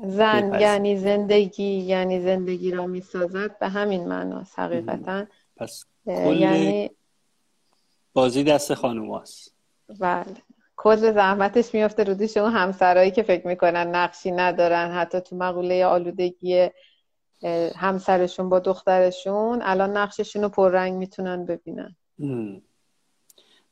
زن 0.05 0.61
یعنی 0.61 0.97
زندگی 0.97 1.73
یعنی 1.73 2.21
زندگی 2.21 2.71
را 2.71 2.87
می‌سازد 2.87 3.59
به 3.59 3.69
همین 3.69 4.09
معناست 4.09 4.59
حقیقتا. 4.59 5.27
پس 5.57 5.85
کل 6.07 6.37
یعنی 6.37 6.91
بازی 8.13 8.45
دست 8.45 8.75
خانوم 8.75 9.19
هست. 9.19 9.55
بله. 10.01 10.25
کل 10.77 10.97
زحمتش 10.97 11.75
میفته 11.75 12.05
رو 12.05 12.15
دوش 12.15 12.37
اون 12.37 12.53
همسرایی 12.53 13.11
که 13.11 13.23
فکر 13.23 13.47
می‌کنن 13.47 13.87
نقشی 13.87 14.31
ندارن 14.31 14.91
حتی 14.91 15.21
تو 15.21 15.37
مقوله 15.37 15.85
آلودگی 15.85 16.71
همسرشون 17.77 18.49
با 18.49 18.59
دخترشون 18.59 19.63
الان 19.63 19.97
نقششون 19.97 20.43
رو 20.43 20.49
پررنگ 20.49 20.93
می‌تونن 20.93 21.47
ببینن. 21.47 21.97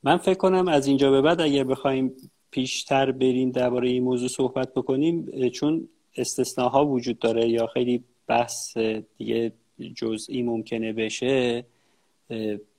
من 0.02 0.16
فکر 0.16 0.38
کنم 0.38 0.68
از 0.68 0.86
اینجا 0.86 1.10
به 1.10 1.22
بعد 1.22 1.40
اگر 1.40 1.64
بخوایم 1.64 2.12
پیشتر 2.50 3.12
بریم 3.12 3.50
درباره 3.50 3.88
این 3.88 4.02
موضوع 4.02 4.28
صحبت 4.28 4.74
بکنیم 4.74 5.48
چون 5.50 5.88
استثناها 6.16 6.86
وجود 6.86 7.18
داره 7.18 7.48
یا 7.48 7.66
خیلی 7.66 8.04
بحث 8.26 8.78
دیگه 9.18 9.52
جزئی 9.94 10.42
ممکنه 10.42 10.92
بشه 10.92 11.64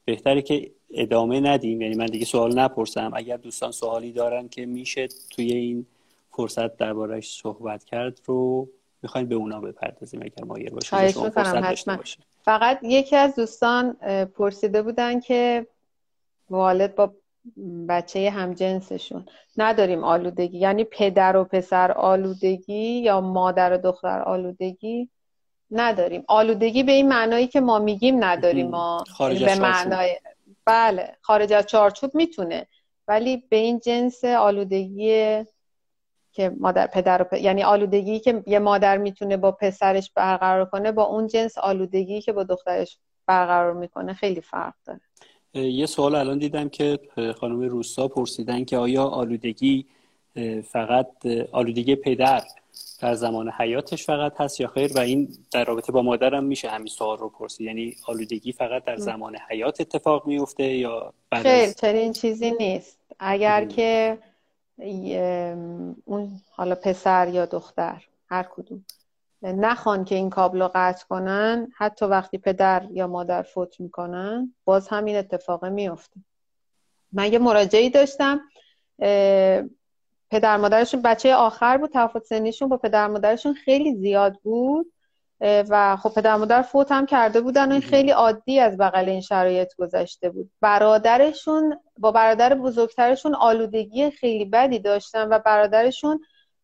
بهتره 0.05 0.41
که 0.41 0.71
ادامه 0.93 1.39
ندیم. 1.39 1.81
یعنی 1.81 1.95
من 1.95 2.05
دیگه 2.05 2.25
سوال 2.25 2.59
نپرسم. 2.59 3.11
اگر 3.13 3.37
دوستان 3.37 3.71
سوالی 3.71 4.11
دارن 4.11 4.49
که 4.49 4.65
میشه 4.65 5.07
توی 5.29 5.51
این 5.53 5.85
فرصت 6.31 6.77
دربارهش 6.77 7.39
صحبت 7.41 7.83
کرد 7.83 8.21
رو 8.25 8.69
می‌خوایم 9.01 9.27
به 9.27 9.35
اونا 9.35 9.61
بپردازیم 9.61 10.21
اگر 10.21 10.43
مایل 10.43 10.69
باشه 10.69 10.89
فقط 12.41 12.79
یکی 12.83 13.15
از 13.15 13.35
دوستان 13.35 13.93
پرسیده 14.25 14.81
بودن 14.81 15.19
که 15.19 15.67
والد 16.49 16.95
با 16.95 17.13
بچه 17.89 18.29
همجنسشون. 18.29 19.25
نداریم 19.57 20.03
آلودگی. 20.03 20.57
یعنی 20.57 20.83
پدر 20.83 21.37
و 21.37 21.43
پسر 21.43 21.91
آلودگی 21.91 22.99
یا 22.99 23.21
مادر 23.21 23.73
و 23.73 23.77
دختر 23.77 24.21
آلودگی 24.21 25.09
نداریم. 25.71 26.23
آلودگی 26.27 26.83
به 26.83 26.91
این 26.91 27.07
معنایی 27.07 27.47
که 27.47 27.61
ما 27.61 27.79
میگیم 27.79 28.23
نداریم 28.23 28.69
ما. 28.69 29.03
به 29.19 29.59
معنای 29.59 30.19
بله 30.65 31.15
خارج 31.21 31.53
از 31.53 31.65
چارچوب 31.65 32.15
می‌تونه. 32.15 32.67
ولی 33.07 33.43
به 33.49 33.55
این 33.55 33.79
جنس 33.79 34.25
آلودگی 34.25 35.43
که 36.31 36.49
مادر 36.59 36.87
پدر 36.87 37.27
و 37.31 37.37
یعنی 37.37 37.63
آلودگی 37.63 38.19
که 38.19 38.43
یه 38.47 38.59
مادر 38.59 38.97
می‌تونه 38.97 39.37
با 39.37 39.51
پسرش 39.51 40.11
برقرار 40.11 40.65
کنه 40.65 40.91
با 40.91 41.03
اون 41.03 41.27
جنس 41.27 41.57
آلودگی 41.57 42.21
که 42.21 42.33
با 42.33 42.43
دخترش 42.43 42.97
برقرار 43.25 43.73
می‌کنه 43.73 44.13
خیلی 44.13 44.41
فرق 44.41 44.73
داره. 44.85 45.01
یه 45.53 45.85
سوال 45.85 46.15
الان 46.15 46.37
دیدم 46.37 46.69
که 46.69 46.99
خانم 47.39 47.61
روستا 47.61 48.07
پرسیدن 48.07 48.65
که 48.65 48.77
آیا 48.77 49.03
آلودگی 49.03 49.85
فقط 50.63 51.25
آلودگی 51.51 51.95
پدر 51.95 52.43
در 52.99 53.15
زمان 53.15 53.51
حیاتش 53.57 54.05
فقط 54.05 54.41
هست 54.41 54.59
یا 54.59 54.67
خیر؟ 54.67 54.91
و 54.93 54.99
این 54.99 55.37
در 55.51 55.65
رابطه 55.65 55.91
با 55.91 56.01
مادرم 56.01 56.43
میشه 56.43 56.69
همین 56.69 56.87
سوال 56.87 57.17
رو 57.17 57.29
پرسید. 57.29 57.67
یعنی 57.67 57.95
آلودگی 58.07 58.51
فقط 58.51 58.83
در 58.83 58.97
زمان 58.97 59.37
حیات 59.49 59.81
اتفاق 59.81 60.27
میفته 60.27 60.63
یا 60.63 61.13
بعد 61.29 61.43
خیر 61.43 61.71
چنین 61.71 62.13
چیزی 62.13 62.51
نیست. 62.51 62.99
اگر 63.19 63.65
که 63.65 64.17
اون 66.05 66.41
حالا 66.51 66.75
پسر 66.75 67.27
یا 67.27 67.45
دختر 67.45 68.03
هر 68.29 68.43
کدوم. 68.43 68.85
نخوان 69.41 70.05
که 70.05 70.15
این 70.15 70.29
کابل 70.29 70.61
رو 70.61 70.71
قطع 70.75 71.05
کنن 71.07 71.71
حتی 71.77 72.05
وقتی 72.05 72.37
پدر 72.37 72.87
یا 72.91 73.07
مادر 73.07 73.41
فوت 73.41 73.79
می‌کنن 73.79 74.55
باز 74.65 74.87
همین 74.87 75.15
اتفاق 75.15 75.65
میفته 75.65 76.19
من 77.11 77.33
یه 77.33 77.39
مراجعی 77.39 77.89
داشتم 77.89 78.41
پدر 80.31 80.57
مادرشون 80.57 81.01
بچه 81.01 81.35
آخر 81.35 81.77
بود 81.77 81.89
تفاوت 81.93 82.25
سنیشون 82.25 82.69
با 82.69 82.77
پدر 82.77 83.07
مادرشون 83.07 83.53
خیلی 83.53 83.95
زیاد 83.95 84.37
بود 84.43 84.93
و 85.41 85.97
خب 85.97 86.13
پدر 86.15 86.35
مادر 86.35 86.61
فوت 86.61 86.91
هم 86.91 87.05
کرده 87.05 87.41
بودن 87.41 87.69
و 87.69 87.71
این 87.71 87.81
خیلی 87.81 88.11
عادی 88.11 88.59
از 88.59 88.77
بغل 88.77 89.09
این 89.09 89.21
شرایط 89.21 89.75
گذشته 89.75 90.29
بود. 90.29 90.51
برادرشون 90.61 91.79
با 91.97 92.11
برادر 92.11 92.55
بزرگترشون 92.55 93.35
آلودگی 93.35 94.11
خیلی 94.11 94.45
بدی 94.45 94.79
داشتن 94.79 95.27
و 95.27 95.39
برادرشون 95.39 96.19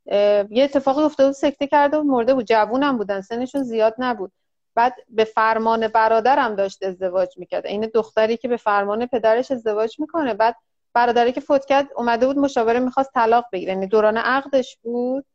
یه 0.06 0.64
اتفاقی 0.64 1.02
افتاده 1.02 1.30
بود 1.30 1.36
سکته 1.36 1.68
کرده 1.68 1.98
بود 1.98 2.08
مرده 2.08 2.34
بود. 2.34 2.46
جوون 2.46 2.98
بودن 2.98 3.22
سنشون 3.22 3.64
زیاد 3.64 3.96
نبود. 3.98 4.32
بعد 4.76 4.94
به 5.10 5.24
فرمان 5.24 5.88
برادرم 5.88 6.56
داشت 6.56 6.84
ازدواج 6.84 7.38
می‌کرد. 7.38 7.66
این 7.66 7.92
دختری 7.94 8.38
که 8.38 8.48
به 8.48 8.58
فرمان 8.58 9.06
پدرش 9.06 9.52
ازدواج 9.52 10.00
می‌کنه. 10.00 10.34
بعد 10.34 10.56
برادری 10.94 11.32
که 11.32 11.42
فوت 11.42 11.66
کرد 11.66 11.88
اومده 11.96 12.28
بود 12.28 12.40
مشاوره 12.40 12.80
می‌خواست 12.80 13.12
طلاق 13.14 13.46
بگیره. 13.52 13.74
یعنی 13.74 13.88
دوران 13.88 14.18
عقدش 14.18 14.78
بود. 14.82 15.26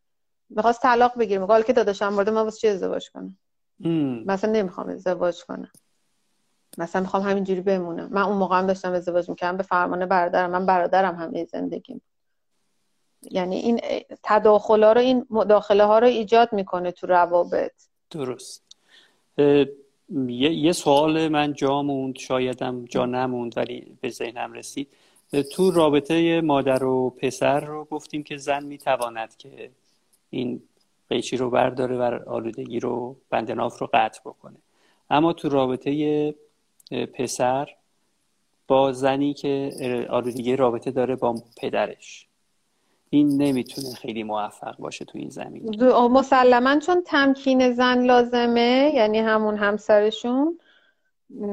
می‌خواست 0.51 0.83
طلاق 0.83 1.19
بگیره. 1.19 1.41
میگه 1.41 1.63
که 1.63 1.73
داداشم 1.73 2.09
مورد 2.09 2.29
من 2.29 2.43
واسه 2.43 2.59
چی 2.59 2.69
ازدواج 2.69 3.11
کنم؟ 3.11 3.39
مثلا 4.27 4.51
نمی‌خوام 4.51 4.89
ازدواج 4.89 5.45
کنم. 5.45 5.71
مثلا 6.79 7.03
می‌خوام 7.03 7.23
همینجوری 7.23 7.61
بمونم. 7.61 8.09
من 8.11 8.23
اون 8.23 8.37
موقع 8.37 8.59
هم 8.59 8.67
داشتم 8.67 8.93
ازدواج 8.93 9.29
می‌کردم. 9.29 9.57
به 9.57 9.63
فرمان 9.63 10.07
برادرم 10.07 10.51
من 10.51 10.67
برادرم 10.67 11.15
همه 11.15 11.45
زندگیم. 11.45 12.03
یعنی 13.23 13.57
این 13.57 13.81
تداخل 14.23 14.83
ها 14.83 14.93
رو 14.93 15.01
این 15.01 15.27
مداخله 15.31 15.85
ها 15.85 15.99
رو 15.99 16.07
ایجاد 16.07 16.53
می‌کنه 16.53 16.93
تو 16.93 17.07
روابط. 17.07 17.73
درست. 18.11 18.65
یه،, 19.39 20.53
یه 20.53 20.73
سوال 20.73 21.29
من 21.29 21.53
جا 21.53 21.83
موند 21.83 22.19
شایدم 22.19 22.85
جا 22.85 23.07
نموند 23.07 23.57
ولی 23.57 23.97
به 24.01 24.11
ذهنم 24.11 24.53
رسید. 24.53 24.89
تو 25.53 25.71
رابطه 25.71 26.41
مادر 26.41 26.85
و 26.85 27.11
پسر 27.11 27.61
رو 27.61 27.85
گفتیم 27.85 28.23
که 28.23 28.37
زن 28.37 28.65
می‌تواند 28.65 29.37
که 29.37 29.71
این 30.31 30.63
قیچی 31.11 31.37
رو 31.37 31.51
برداره 31.51 31.97
و 31.97 32.19
آلودگی 32.27 32.81
رو 32.81 33.17
بندناف 33.31 33.79
رو 33.79 33.89
قطع 33.93 34.21
بکنه. 34.21 34.57
اما 35.11 35.33
تو 35.33 35.49
رابطه 35.49 36.35
پسر 36.91 37.69
با 38.67 38.93
زنی 38.93 39.35
که 39.35 39.71
آلودگی 40.11 40.57
رابطه 40.57 40.91
داره 40.91 41.17
با 41.17 41.35
پدرش. 41.57 42.27
این 43.11 43.43
نمی‌تونه 43.43 43.95
خیلی 43.95 44.23
موفق 44.23 44.77
باشه 44.77 45.05
تو 45.05 45.19
این 45.19 45.29
زمین. 45.29 45.85
مسلما 45.93 46.79
چون 46.79 47.03
تمکین 47.07 47.73
زن 47.73 48.05
لازمه 48.05 48.93
یعنی 48.95 49.19
همون 49.19 49.57
همسرشون 49.57 50.59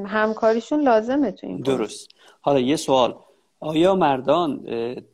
همکاریشون 0.05 0.81
لازمه 0.81 1.31
تو 1.31 1.47
این 1.47 1.61
درست. 1.61 2.09
حالا 2.41 2.59
یه 2.59 2.75
سوال. 2.75 3.15
آیا 3.59 3.95
مردان 3.95 4.65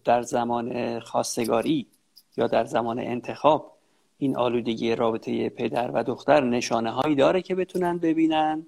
در 0.05 0.21
زمان 0.21 0.99
خواستگاری 0.99 1.87
یا 2.37 2.47
در 2.47 2.65
زمان 2.65 2.99
انتخاب 2.99 3.71
این 4.17 4.37
آلودگی 4.37 4.95
رابطه 4.95 5.49
پدر 5.49 5.91
و 5.91 6.03
دختر 6.03 6.43
نشانه 6.43 6.91
هایی 6.91 7.15
داره 7.15 7.41
که 7.41 7.55
بتونن 7.55 7.97
ببینن 7.97 8.65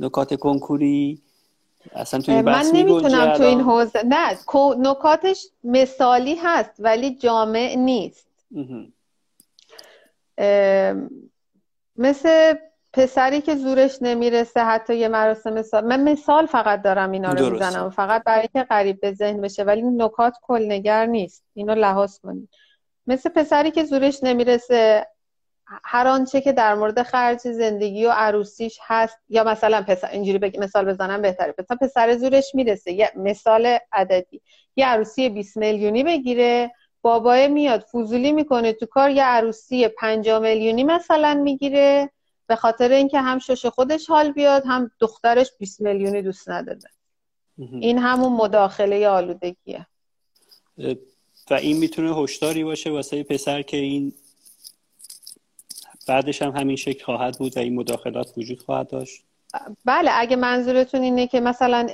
نکات 0.00 0.34
کنکوری؟ 0.34 1.18
اصلا 1.94 2.20
توی 2.20 2.42
من 2.42 2.64
نمی‌تونم 2.72 3.32
تو 3.32 3.42
این 3.42 3.60
حوزه 3.60 4.02
نه 4.04 4.38
نکاتش 4.78 5.46
مثالی 5.64 6.36
هست 6.36 6.72
ولی 6.78 7.16
جامع 7.16 7.74
نیست. 7.78 8.28
مثل 11.96 12.54
پسری 12.92 13.40
که 13.40 13.54
زورش 13.56 13.98
نمی‌رسه 14.00 14.64
حتی 14.64 14.96
یه 14.96 15.08
مراسم 15.08 15.52
مثال 15.52 15.84
من 15.84 16.12
مثال 16.12 16.46
فقط 16.46 16.82
دارم 16.82 17.10
اینا 17.10 17.32
رو 17.32 17.50
می‌زنم. 17.50 17.90
فقط 17.90 18.24
برای 18.24 18.48
که 18.52 18.62
قریب 18.62 19.00
به 19.00 19.12
ذهن 19.12 19.40
بشه 19.40 19.62
ولی 19.64 19.82
نکات 19.82 20.34
کلنگر 20.42 21.06
نیست. 21.06 21.44
اینو 21.54 21.74
لحاظ 21.74 22.18
کنید. 22.18 22.48
مثل 23.06 23.28
پسری 23.28 23.70
که 23.70 23.84
زورش 23.84 24.18
نمی‌رسه 24.22 25.06
هر 25.66 26.08
آنچه 26.08 26.40
که 26.40 26.52
در 26.52 26.74
مورد 26.74 27.02
خرج 27.02 27.38
زندگی 27.38 28.06
و 28.06 28.10
عروسیش 28.10 28.78
هست 28.82 29.18
یا 29.28 29.44
مثلا 29.44 29.82
پسر 29.82 30.08
اینجوری 30.10 30.38
بگی 30.38 30.58
مثال 30.58 30.84
بزنم 30.84 31.22
بهتره. 31.22 31.54
مثلا 31.58 31.76
پسر 31.80 32.16
زورش 32.16 32.54
می‌رسه. 32.54 32.92
یه 32.92 33.12
مثال 33.16 33.78
عددی. 33.92 34.40
یه 34.76 34.86
عروسی 34.86 35.28
20 35.28 35.56
میلیونی 35.56 36.04
بگیره 36.04 36.72
بابای 37.02 37.48
میاد 37.48 37.80
فضولی 37.80 38.32
می‌کنه 38.32 38.72
تو 38.72 38.86
کار 38.86 39.10
یه 39.10 39.24
عروسی 39.24 39.88
5 39.88 40.28
میلیونی 40.28 40.84
مثلا 40.84 41.34
می‌گیره. 41.34 42.10
به 42.46 42.56
خاطر 42.56 42.92
اینکه 42.92 43.20
هم 43.20 43.38
شش 43.38 43.66
خودش 43.66 44.06
حال 44.06 44.32
بیاد 44.32 44.62
هم 44.66 44.90
دخترش 45.00 45.50
20 45.58 45.80
میلیونی 45.80 46.22
دوست 46.22 46.50
نداره. 46.50 46.80
این 47.58 47.98
همون 47.98 48.32
مداخله 48.32 49.08
آلودگیه. 49.08 49.86
و 51.50 51.54
این 51.54 51.76
می‌تونه 51.76 52.16
هشداری 52.16 52.64
باشه 52.64 52.90
واسه 52.90 53.22
پسر 53.22 53.62
که 53.62 53.76
این 53.76 54.12
بعدش 56.06 56.42
هم 56.42 56.50
همین 56.50 56.76
شکل 56.76 57.04
خواهد 57.04 57.38
بود 57.38 57.56
و 57.56 57.60
این 57.60 57.74
مداخلات 57.74 58.32
وجود 58.36 58.62
خواهد 58.62 58.90
داشت. 58.90 59.22
بله 59.84 60.10
اگه 60.14 60.36
منظورتون 60.36 61.02
اینه 61.02 61.26
که 61.26 61.40
مثلا 61.40 61.88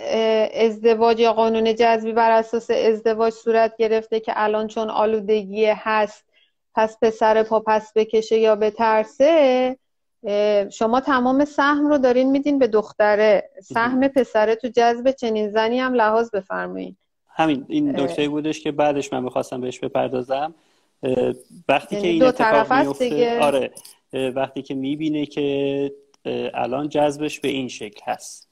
ازدواج 0.54 1.20
یا 1.20 1.32
قانون 1.32 1.74
جذبی 1.74 2.12
بر 2.12 2.30
اساس 2.30 2.70
ازدواج 2.70 3.32
صورت 3.32 3.76
گرفته 3.76 4.20
که 4.20 4.32
الان 4.36 4.66
چون 4.66 4.90
آلودگی 4.90 5.66
هست 5.66 6.24
پس 6.74 6.96
پسر 7.02 7.42
پا 7.42 7.60
پس 7.60 7.92
بکشه 7.94 8.38
یا 8.38 8.56
بترسه 8.56 9.76
شما 10.72 11.00
تمام 11.00 11.44
سهم 11.44 11.86
رو 11.86 11.98
دارین 11.98 12.30
میدین 12.30 12.58
به 12.58 12.66
دختره. 12.66 13.50
سهم 13.62 14.08
پسره 14.08 14.54
تو 14.54 14.68
جذب 14.68 15.10
چنین 15.10 15.50
زنی 15.50 15.78
هم 15.78 15.94
لحاظ 15.94 16.30
بفرمایید 16.30 16.96
همین 17.34 17.64
این 17.68 18.00
نکته 18.00 18.28
بودش 18.28 18.60
که 18.60 18.72
بعدش 18.72 19.12
من 19.12 19.22
می‌خواستم 19.22 19.60
بهش 19.60 19.78
بپردازم. 19.78 20.54
وقتی 21.68 21.96
که 21.96 21.96
یعنی 21.96 22.08
این 22.08 22.18
دو 22.18 22.26
اتفاق 22.26 22.72
میفته 22.72 23.08
دیگه. 23.08 23.40
آره. 23.40 23.70
وقتی 24.12 24.62
که 24.62 24.74
می‌بینه 24.74 25.26
که 25.26 25.92
الان 26.54 26.88
جذبش 26.88 27.40
به 27.40 27.48
این 27.48 27.68
شکل 27.68 28.00
هست. 28.04 28.48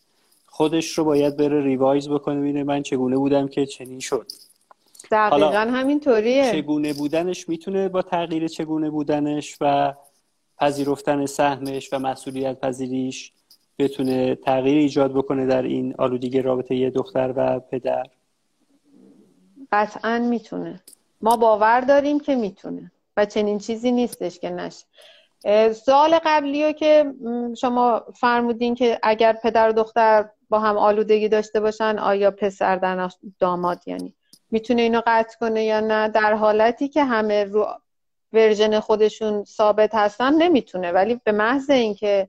خودش 0.47 0.99
رو 0.99 1.05
باید 1.05 1.37
بره 1.37 1.63
ریوایز 1.63 2.09
بکنه 2.09 2.41
ببینه 2.41 2.65
من 2.65 2.83
چگونه 2.83 3.17
بودم 3.17 3.49
که 3.49 3.67
چنین 3.67 4.01
شد. 4.01 4.27
دقیقا 5.11 5.71
همینطوریه. 5.73 6.53
چگونه 6.53 6.93
بودنش 6.93 7.49
می‌تونه 7.49 7.89
با 7.89 8.03
تغییر 8.03 8.49
چگونه 8.49 8.91
بودنش 8.91 9.57
و 9.61 9.95
پذیرفتن 10.59 11.27
سهمش 11.27 11.93
و 11.93 11.99
مسئولیت 11.99 12.61
پذیریش 12.61 13.33
بتونه 13.79 14.35
تغییر 14.35 14.79
ایجاد 14.79 15.15
بکنه 15.15 15.47
در 15.47 15.63
این 15.63 15.95
آلودگی 15.99 16.43
رابطه 16.43 16.77
یه 16.77 16.91
دختر 16.91 17.33
و 17.37 17.61
پدر؟ 17.61 18.07
قطعا 19.73 20.19
می‌تونه. 20.19 20.81
ما 21.21 21.37
باور 21.37 21.81
داریم 21.81 22.21
که 22.21 22.35
می‌تونه 22.35 22.93
و 23.17 23.25
چنین 23.25 23.59
چیزی 23.59 23.93
نیستش 23.93 24.39
که 24.39 24.51
نشه. 24.51 24.85
اه، 25.45 25.73
سوال 25.73 26.19
قبلی 26.25 26.65
رو 26.65 26.73
که 26.73 27.15
شما 27.61 28.05
فرمودین 28.15 28.75
که 28.75 28.99
اگر 29.03 29.33
پدر 29.33 29.69
و 29.69 29.73
دختر 29.73 30.29
با 30.49 30.59
هم 30.59 30.79
آلودگی 30.79 31.29
داشته 31.29 31.61
باشن 31.61 31.99
آیا 31.99 32.31
پسر 32.31 32.77
در 32.77 33.11
داماد 33.39 33.89
یعنی 33.89 34.15
می‌تونه 34.51 34.83
اینو 34.83 35.01
قطع 35.07 35.39
کنه 35.41 35.65
یا 35.65 35.81
نه؟ 35.81 36.09
در 36.09 36.35
حالتی 36.35 36.89
که 36.89 37.05
همه 37.05 37.45
رو 37.45 37.67
version 38.33 38.81
خودشون 38.81 39.45
ثابت 39.45 39.95
هستن 39.95 40.35
نمی‌تونه. 40.35 40.93
ولی 40.93 41.21
به 41.25 41.33
محض 41.33 41.71
اینکه 41.71 42.29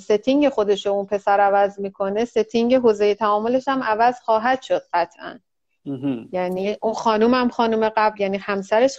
setting 0.00 0.48
خودش 0.48 0.86
رو 0.86 0.92
اون 0.92 1.06
پسر 1.06 1.40
عوض 1.40 1.80
می‌کنه 1.80 2.24
setting 2.24 2.74
حوزه 2.74 3.14
تعاملش 3.14 3.68
هم 3.68 3.82
عوض 3.82 4.20
خواهد 4.20 4.62
شد 4.62 4.82
قطعا. 4.92 5.38
یعنی 6.32 6.76
اون 6.82 6.94
خانوم 6.94 7.34
هم 7.34 7.48
خانوم 7.48 7.88
قبل 7.88 8.20
یعنی 8.20 8.38
همسرش 8.38 8.98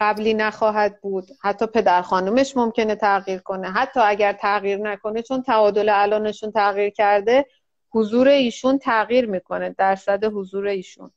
قبلی 0.00 0.34
نخواهد 0.34 1.00
بود. 1.00 1.28
حتی 1.42 1.66
پدر 1.66 2.02
خانومش 2.02 2.56
ممکنه 2.56 2.94
تغییر 2.94 3.38
کنه. 3.38 3.70
حتی 3.70 4.00
اگر 4.00 4.32
تغییر 4.32 4.78
نکنه 4.78 5.22
چون 5.22 5.42
تعادل 5.42 5.88
الانشون 5.88 6.52
تغییر 6.52 6.90
کرده 6.90 7.46
حضور 7.90 8.28
ایشون 8.28 8.78
تغییر 8.78 9.26
می‌کنه. 9.26 9.74
درصد 9.78 10.24
حضور 10.24 10.66
ایشون 10.66 11.10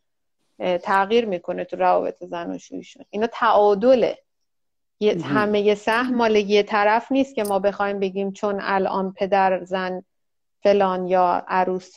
تغییر 0.84 1.26
می‌کنه 1.26 1.65
تو 1.65 1.76
روابط 1.76 2.24
زن 2.24 2.52
و 2.52 2.58
شویشون 2.58 3.06
اینا 3.10 3.28
تعادله. 3.28 4.17
همه 5.24 5.62
یه 5.62 5.76
سهم 5.76 6.15
مال 6.15 6.36
یه 6.36 6.63
طرف 6.63 7.12
نیست 7.12 7.36
که 7.36 7.44
ما 7.44 7.60
بخوایم 7.60 8.00
بگیم 8.00 8.32
چون 8.32 8.60
الان 8.62 9.13
پدر 9.13 9.63
زن 9.63 10.04
فلان 10.63 11.08
یا 11.08 11.46
عروس 11.48 11.94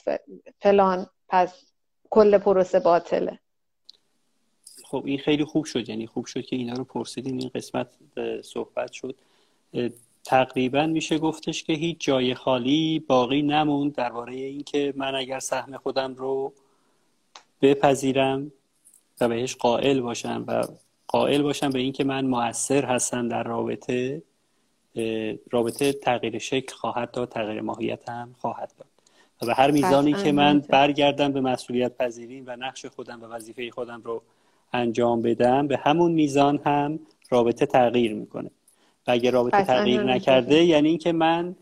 فلان 0.60 1.06
پس 1.28 1.74
کل 2.10 2.38
پروسه 2.38 2.80
باطله. 2.80 3.38
خب 4.94 5.02
این 5.06 5.18
خیلی 5.18 5.44
خوب 5.44 5.64
شد 5.64 5.88
یعنی 5.88 6.06
خوب 6.06 6.26
شد 6.26 6.44
که 6.44 6.56
اینا 6.56 6.72
رو 6.72 6.84
پرسیدین 6.84 7.40
این 7.40 7.50
قسمت 7.54 7.88
صحبت 8.42 8.92
شد 8.92 9.14
تقریبا 10.24 10.86
میشه 10.86 11.18
گفتش 11.18 11.64
که 11.64 11.72
هیچ 11.72 11.96
جای 12.00 12.34
خالی 12.34 13.04
باقی 13.08 13.42
نموند 13.42 13.94
درباره 13.94 14.34
اینکه 14.34 14.94
من 14.96 15.14
اگر 15.14 15.38
سهم 15.38 15.76
خودم 15.76 16.14
رو 16.14 16.52
بپذیرم 17.62 18.52
و 19.20 19.28
بهش 19.28 19.56
قائل 19.56 20.00
باشم 20.00 20.44
و 20.48 20.64
قائل 21.08 21.42
باشم 21.42 21.70
به 21.70 21.78
اینکه 21.78 22.04
من 22.04 22.26
مؤثر 22.26 22.84
هستم 22.84 23.28
در 23.28 23.42
رابطه 23.42 24.22
رابطه 25.50 25.92
تغییر 25.92 26.38
شکل 26.38 26.74
خواهد 26.74 27.10
داد 27.10 27.28
تغییر 27.28 27.60
ماهیت 27.60 28.08
هم 28.08 28.34
خواهد 28.38 28.72
داد 28.78 28.88
و 29.42 29.46
به 29.46 29.54
هر 29.54 29.70
میزانی 29.70 30.12
که 30.12 30.32
من. 30.32 30.58
برگردم 30.58 31.32
به 31.32 31.40
مسئولیت 31.40 31.96
پذیری 31.96 32.40
و 32.40 32.56
نقش 32.56 32.86
خودم 32.86 33.22
و 33.22 33.26
وظیفه 33.26 33.70
خودم 33.70 34.02
رو 34.04 34.22
انجام 34.74 35.22
بدم 35.22 35.66
به 35.66 35.76
همون 35.76 36.12
میزان 36.12 36.60
هم 36.66 36.98
رابطه 37.30 37.66
تغییر 37.66 38.14
می‌کنه. 38.14 38.50
و 39.06 39.10
اگه 39.10 39.30
رابطه 39.30 39.64
تغییر. 39.64 40.02
نکرده 40.02 40.64
یعنی 40.64 40.88
اینکه 40.88 41.12
من 41.12 41.56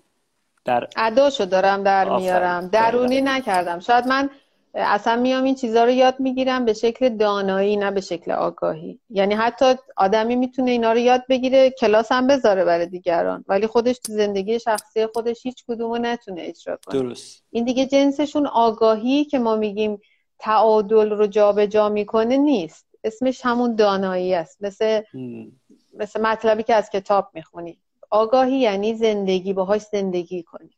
در 0.64 0.88
اداشو 0.96 1.44
دارم 1.44 1.82
در 1.82 2.08
آفرین. 2.08 2.22
میارم. 2.22 2.68
درونی. 2.68 3.20
نکردم. 3.20 3.80
شاید 3.80 4.06
من 4.06 4.30
اصلا 4.74 5.16
میام 5.16 5.44
این 5.44 5.54
چیزها 5.54 5.84
رو 5.84 5.90
یاد 5.90 6.20
می‌گیرم 6.20 6.64
به 6.64 6.72
شکل 6.72 7.08
دانایی 7.08 7.76
نه 7.76 7.90
به 7.90 8.00
شکل 8.00 8.32
آگاهی. 8.32 8.98
یعنی 9.10 9.34
حتی 9.34 9.74
آدمی 9.96 10.36
می‌تونه 10.36 10.70
اینا 10.70 10.92
رو 10.92 10.98
یاد 10.98 11.22
بگیره 11.28 11.70
کلاس 11.70 12.12
هم 12.12 12.26
بذاره 12.26 12.64
برای 12.64 12.86
دیگران. 12.86 13.44
ولی 13.48 13.66
خودش 13.66 13.98
تو 13.98 14.12
زندگی 14.12 14.60
شخصی 14.60 15.06
خودش 15.06 15.46
هیچ 15.46 15.64
کدومو 15.68 15.98
نتونه 15.98 16.42
اجرا 16.42 16.78
کنه. 16.86 17.02
درست. 17.02 17.44
این 17.50 17.64
دیگه 17.64 17.86
جنسشون 17.86 18.46
آگاهی 18.46 19.24
که 19.24 19.38
ما 19.38 19.56
میگیم 19.56 20.00
تعادل 20.38 21.10
رو 21.10 21.26
جابجا 21.26 21.88
می‌کنه 21.88 22.36
نیست. 22.36 22.86
اسمش 23.04 23.40
همون 23.44 23.76
دانایی 23.76 24.34
است. 24.34 24.62
مثل 24.64 25.02
هم. 25.14 25.52
مثل 25.94 26.20
مطلبی 26.20 26.62
که 26.62 26.74
از 26.74 26.90
کتاب 26.90 27.30
می‌خونی. 27.34 27.78
آگاهی 28.10 28.58
یعنی 28.58 28.94
زندگی 28.94 29.52
باهاش 29.52 29.82
زندگی 29.82 30.42
کنی. 30.42 30.70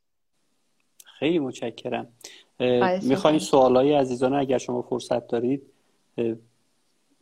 خیلی 1.05 1.39
متشکرم. 1.39 2.09
می‌خواین. 3.03 3.39
سوالای 3.39 3.95
عزیزان 3.95 4.35
اگر 4.35 4.59
شما 4.59 4.83
فرصت 4.83 5.27
دارید 5.27 5.63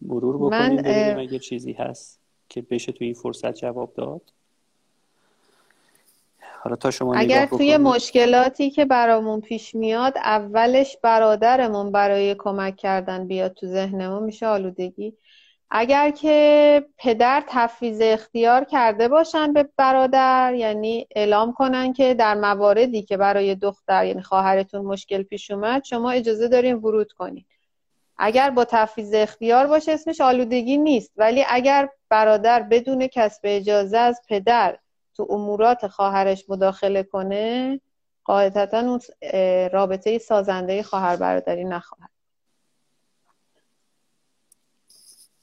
مرور 0.03 0.37
من، 0.37 0.77
ببینیم 0.77 1.17
اه، 1.17 1.23
اگه 1.23 1.39
چیزی 1.39 1.73
هست 1.73 2.21
که 2.49 2.63
بشه 2.63 2.93
توی 2.93 3.07
این 3.07 3.15
فرصت 3.15 3.55
جواب 3.55 3.95
داد. 3.95 4.33
حالا 6.63 6.77
تا 6.77 6.91
شما 6.91 7.15
اگر 7.15 7.47
توی 7.47 7.77
مشکلاتی 7.77 8.71
که 8.71 8.85
برامون 8.85 9.41
پیش 9.41 9.75
میاد 9.75 10.19
اولش 10.19 10.97
برادرمون 11.03 11.93
برای 11.93 12.35
کمک 12.39 12.77
کردن 12.77 13.27
بیاد 13.27 13.55
تو 13.55 13.67
ذهنمون 13.67 14.23
میشه 14.23 14.47
آلودگی. 14.47 15.15
اگر 15.71 16.11
که 16.11 16.85
پدر 16.99 17.45
تفویض 17.49 18.01
اختیار 18.03 18.65
کرده 18.65 19.09
باشن 19.09 19.53
به 19.53 19.69
برادر 19.77 20.55
یعنی 20.55 21.07
اعلام 21.17 21.53
کنن 21.53 21.93
که 21.93 22.15
در 22.15 22.35
مواردی 22.35 23.03
که 23.03 23.17
برای 23.17 23.55
دختر 23.55 24.07
یعنی 24.07 24.23
خواهرتون 24.23 24.85
مشکل 24.85 25.23
پیش 25.23 25.51
اومد 25.51 25.85
شما 25.85 26.11
اجازه 26.11 26.49
دارین 26.49 26.77
ورود 26.77 27.13
کنین. 27.13 27.45
اگر 28.17 28.51
با 28.51 28.65
تفویض 28.65 29.15
اختیار 29.15 29.67
باشه 29.67 29.93
اسمش 29.93 30.21
آلودگی 30.21 30.77
نیست. 30.77 31.13
ولی 31.17 31.45
اگر 31.49 31.89
برادر 32.09 32.63
بدون 32.63 33.07
کسب 33.07 33.41
اجازه 33.45 33.99
از 33.99 34.21
پدر 34.29 34.79
تو 35.17 35.27
امورات 35.31 35.87
خواهرش 35.87 36.45
مداخله 36.49 37.03
کنه 37.03 37.81
قاعدتا 38.25 38.79
اون 38.79 39.01
رابطه 39.73 40.19
سازنده 40.19 40.83
خواهر 40.83 41.17
برادری 41.17 41.65
نخواهد. 41.65 42.11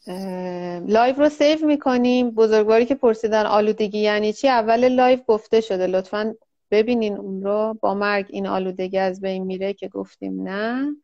اه، 0.08 0.80
live 0.80 1.16
رو 1.16 1.30
save 1.30 1.66
می‌کنیم. 1.66 2.32
بزرگواری 2.32 2.86
که 2.86 2.96
پرسیدن 2.96 3.46
آلودگی 3.46 4.00
یعنی 4.00 4.34
چی؟ 4.34 4.48
اول 4.48 4.88
live 4.88 5.20
گفته 5.28 5.62
شده. 5.62 5.88
لطفا 5.88 6.36
ببینین 6.72 7.18
اون 7.18 7.44
رو. 7.44 7.78
با 7.82 7.94
مرگ 7.94 8.26
این 8.30 8.48
آلودگی 8.48 8.98
از 8.98 9.22
بین 9.22 9.44
میره 9.44 9.74
که 9.74 9.88
گفتیم 9.88 10.42
نه. 10.42 10.96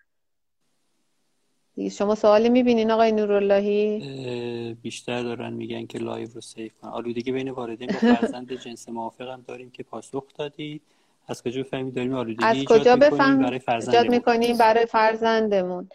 دیگه 1.76 1.90
شما 1.90 2.16
سوالی 2.16 2.50
می‌بینین 2.50 2.92
آقای 2.92 3.12
نوراللهی؟ 3.12 4.74
بیشتر 4.74 5.24
دارن 5.24 5.54
میگن 5.54 5.86
که 5.86 6.00
لایو 6.00 6.30
رو 6.36 6.42
سیف 6.42 6.74
کن 6.82 6.88
آلودگی 6.88 7.32
بین 7.32 7.50
والدین 7.50 7.88
با 7.88 8.00
فرزند 8.00 8.54
جنس 8.54 8.90
موافق 8.90 9.28
هم 9.28 9.42
داریم 9.48 9.72
که 9.72 9.84
پاسخ 9.84 10.24
دادید. 10.38 10.82
از 11.28 11.44
کجا 11.44 11.64
بفهمید 11.64 11.94
داریم 11.94 12.14
آلودگی 12.14 12.46
از 12.46 12.56
ایجاد 12.56 12.82
کجا 12.82 12.96
بفهم 12.96 13.40
برای 13.40 13.54
ایجاد 13.54 13.66
فرزندمون 13.66 14.16
می‌کنیم 14.16 14.58
برای 14.58 14.86
فرزندمون. 14.86 15.90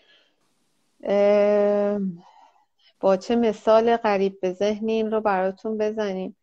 با 3.00 3.16
چه 3.16 3.36
مثال 3.36 3.96
قریب 3.96 4.40
به 4.40 4.52
ذهنی 4.52 4.92
این 4.92 5.10
رو 5.10 5.20
براتون 5.20 5.78
بزنیم 5.78 6.36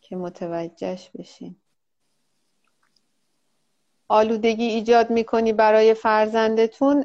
که 0.00 0.16
متوجهش 0.16 1.10
بشین 1.18 1.56
آلودگی 4.08 4.64
ایجاد 4.64 5.10
می‌کنی 5.10 5.52
برای 5.52 5.94
فرزندتون 5.94 7.04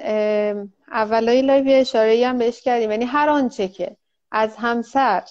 اولای 0.92 1.42
live 1.42 1.68
یه 1.68 1.78
اشاره 1.78 2.28
هم 2.28 2.38
بهش 2.38 2.62
کردیم. 2.62 2.92
یعنی 2.92 3.06
هر 3.06 3.30
آنچه 3.30 3.68
که 3.68 3.98
از 4.32 4.56
همسر 4.58 5.24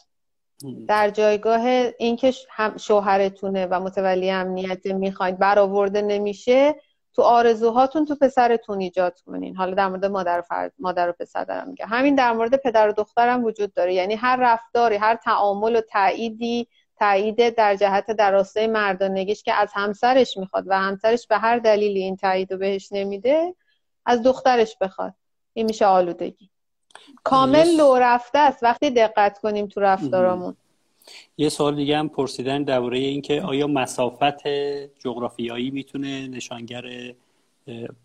هم. 0.65 0.87
در 0.87 1.11
جایگاه 1.11 1.67
اینکه 1.99 2.35
شوهرتونه 2.77 3.67
و 3.67 3.81
متولی 3.81 4.31
امنیت 4.31 4.87
می‌خواید 4.87 5.39
برآورده 5.39 6.03
نمیشه 6.03 6.75
تو 7.15 7.23
آرزوهاتون 7.23 8.07
تو 8.07 8.15
پسرتون 8.15 8.81
ایجاد 8.81 9.21
کنین. 9.27 9.57
حالا 9.57 9.75
در 9.75 9.89
مورد 9.89 10.05
مادر 10.05 10.39
و, 10.39 10.43
فرد، 10.43 10.73
مادر 10.79 11.09
و 11.09 11.13
پسر 11.13 11.45
دارم 11.45 11.69
میگم. 11.69 11.87
همین 11.89 12.15
در 12.15 12.33
مورد 12.33 12.57
پدر 12.57 12.89
و 12.89 12.93
دخترم 12.93 13.45
وجود 13.45 13.75
داره. 13.75 13.95
یعنی 13.95 14.15
هر 14.15 14.37
رفتاری 14.41 14.97
هر 14.97 15.15
تعامل 15.15 15.77
و 15.77 15.81
تأییدی 15.81 16.69
تایید 17.01 17.55
در 17.55 17.77
جهت 17.77 18.11
در 18.11 18.33
راستای 18.33 18.67
مردانگیش 18.67 19.43
که 19.43 19.55
از 19.55 19.71
همسرش 19.75 20.37
می‌خواد 20.37 20.65
و 20.67 20.79
همسرش 20.79 21.27
به 21.27 21.39
هر 21.39 21.59
دلیلی 21.59 22.03
این 22.03 22.17
تایید 22.17 22.53
رو 22.53 22.59
بهش 22.59 22.89
نمیده 22.93 23.55
از 24.07 24.23
دخترش 24.23 24.77
بخواد. 24.81 25.15
این 25.55 25.67
میشه 25.67 25.87
آلودگی. 25.87 26.51
کامل 27.25 27.77
لو 27.77 27.97
رفته 27.97 28.39
است. 28.39 28.63
وقتی 28.63 28.91
دقت 28.91 29.39
کنیم 29.39 29.67
تو 29.67 29.81
رفتارامون. 29.81 30.57
یه 31.39 31.49
سوال 31.49 31.77
دیگه 31.77 31.99
هم 31.99 32.09
پرسیدن 32.09 32.63
درباره 32.63 32.99
اینکه 32.99 33.43
آیا 33.43 33.67
مسافت 33.67 34.49
جغرافیایی 34.99 35.71
می‌تونه 35.71 36.29
نشانگر 36.29 36.85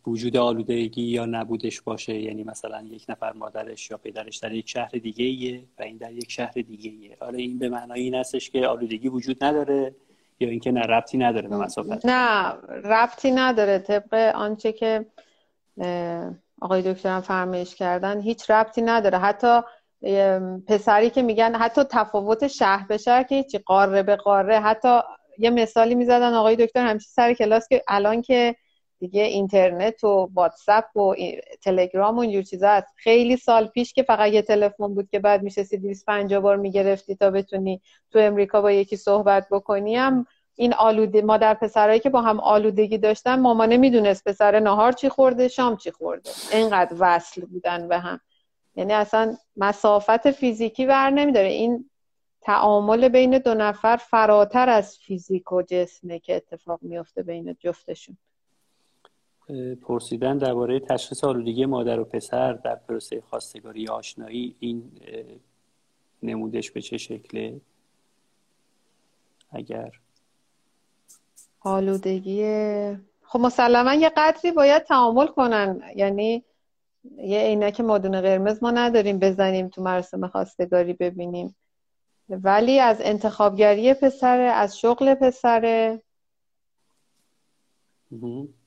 وجود 0.08 0.38
آلودگی 0.38 1.04
یا 1.04 1.26
نبودش 1.26 1.82
باشه؟ 1.82 2.22
یعنی 2.22 2.44
مثلا 2.44 2.82
یک 2.82 3.06
نفر 3.10 3.34
مادرش 3.34 3.92
یا 3.92 3.98
پدرش 3.98 4.38
در 4.38 4.52
یک 4.52 4.70
شهر 4.70 4.90
دیگه 4.90 5.26
ایه 5.26 5.64
و 5.80 5.84
این 5.84 5.98
در 5.98 6.12
یک 6.12 6.32
شهر 6.32 6.52
دیگه 6.52 6.92
ایه 6.92 7.18
آره 7.20 7.40
این 7.40 7.60
به 7.60 7.70
معنای 7.70 8.02
این 8.02 8.16
هستش 8.16 8.50
که 8.50 8.68
آلودگی 8.68 9.10
وجود 9.10 9.44
نداره 9.44 9.96
یا 10.40 10.50
اینکه 10.50 10.72
نه 10.72 10.82
ربطی 10.82 11.18
نداره 11.18 11.48
به 11.48 11.58
مسافت. 11.58 12.06
نه 12.06 12.52
ربطی 12.84 13.32
نداره. 13.32 13.80
طبق 13.80 14.14
آنچه 14.36 14.72
که 14.72 15.06
آقای 16.62 16.94
دکترم 16.94 17.22
فرمایش 17.22 17.76
کردن 17.76 18.22
هیچ 18.22 18.50
ربطی 18.50 18.82
نداره. 18.82 19.18
حتی 19.18 19.62
پسری 20.68 21.10
که 21.10 21.22
میگن 21.22 21.56
حتی 21.56 21.84
تفاوت 21.84 22.48
شهر 22.48 22.88
به 22.88 22.98
شهر 22.98 23.24
که 23.24 23.36
هیچی 23.36 23.58
قاره 23.58 24.04
به 24.04 24.16
قاره. 24.16 24.60
حتی 24.60 25.00
یه 25.38 25.50
مثالی 25.50 25.96
می‌زدن 25.96 26.34
آقای 26.34 26.56
دکتر 26.56 26.86
همیشه 26.86 27.08
سر 27.10 27.34
کلاس 27.34 27.68
که 27.68 27.84
الان 27.88 28.22
که 28.22 28.56
دیگه 29.00 29.24
اینترنت 29.24 30.04
و 30.04 30.30
واتساپ 30.34 30.98
و 30.98 31.16
تلگرام 31.62 32.18
و 32.18 32.20
اینجور 32.20 32.44
چیزا 32.44 32.70
هست. 32.70 32.88
خیلی 32.96 33.38
سال 33.38 33.68
پیش 33.68 33.94
که 33.94 34.04
فقط 34.04 34.32
یه 34.32 34.42
تلفن 34.42 34.94
بود 34.94 35.10
که 35.10 35.20
بعد 35.20 35.44
میشستی 35.44 35.78
250 35.78 36.40
بار 36.40 36.58
می‌گرفتی 36.58 37.16
تا 37.16 37.32
بتونی 37.32 37.82
تو 38.12 38.20
امریکا 38.20 38.62
با 38.62 38.72
یکی 38.72 38.96
صحبت 38.96 39.48
بکنی. 39.52 39.96
هم 39.96 40.26
این 40.56 40.74
آلوده 40.74 41.22
مادر 41.22 41.54
پسرایی 41.54 42.00
که 42.00 42.10
با 42.10 42.22
هم 42.22 42.40
آلودگی 42.40 42.98
داشتن 42.98 43.40
مامانه 43.40 43.78
می‌دونست 43.78 44.24
پسر 44.28 44.60
نهار 44.60 44.92
چی 44.92 45.10
خورده 45.10 45.48
شام 45.48 45.78
چی 45.78 45.92
خورده. 45.92 46.30
اینقدر 46.52 46.96
وصل 47.00 47.46
بودن 47.46 47.88
به 47.88 47.98
هم. 47.98 48.20
یعنی 48.76 48.94
اصلا 48.94 49.36
مسافت 49.56 50.32
فیزیکی 50.32 50.86
ور 50.86 51.10
نمیداره. 51.10 51.48
این 51.48 51.90
تعامل 52.42 53.10
بین 53.10 53.38
دو 53.38 53.54
نفر 53.54 53.98
فراتر 53.98 54.70
از 54.70 54.98
فیزیک 54.98 55.52
و 55.52 55.62
جسمه 55.62 56.20
که 56.20 56.36
اتفاق 56.36 56.80
میفته 56.82 57.24
بین 57.24 57.58
جفتشون. 57.60 58.18
پرسیدن 59.82 60.38
درباره 60.38 60.80
تشخیص 60.80 61.24
آلودگی 61.24 61.66
مادر 61.66 62.00
و 62.00 62.04
پسر 62.04 62.54
در 62.54 62.76
پروسه 62.76 63.22
خواستگاری 63.30 63.88
آشنایی 63.88 64.56
این 64.60 64.92
نمودش 66.24 66.72
به 66.72 66.82
چه 66.82 66.98
شکله؟ 66.98 67.62
اگر. 69.52 69.92
آلودگی 71.62 72.44
خب 73.24 73.40
مسلما 73.40 73.94
یه 73.94 74.12
قدری 74.18 74.52
باید 74.52 74.84
تعامل 74.84 75.28
کنن. 75.28 75.82
یعنی 75.96 76.44
یه 77.18 77.40
عینک 77.40 77.82
مادون 77.82 78.22
قرمز 78.22 78.64
ما 78.64 78.72
نداریم 78.72 79.20
بزنیم 79.20 79.68
تو 79.68 79.82
مراسم 79.82 80.28
خواستگاری 80.28 80.94
ببینیم. 80.94 81.56
ولی 82.30 82.80
از 82.80 82.98
انتخابگری 83.02 83.94
پسره 83.94 84.44
از 84.44 84.80
شغل 84.80 85.14
پسره 85.14 86.02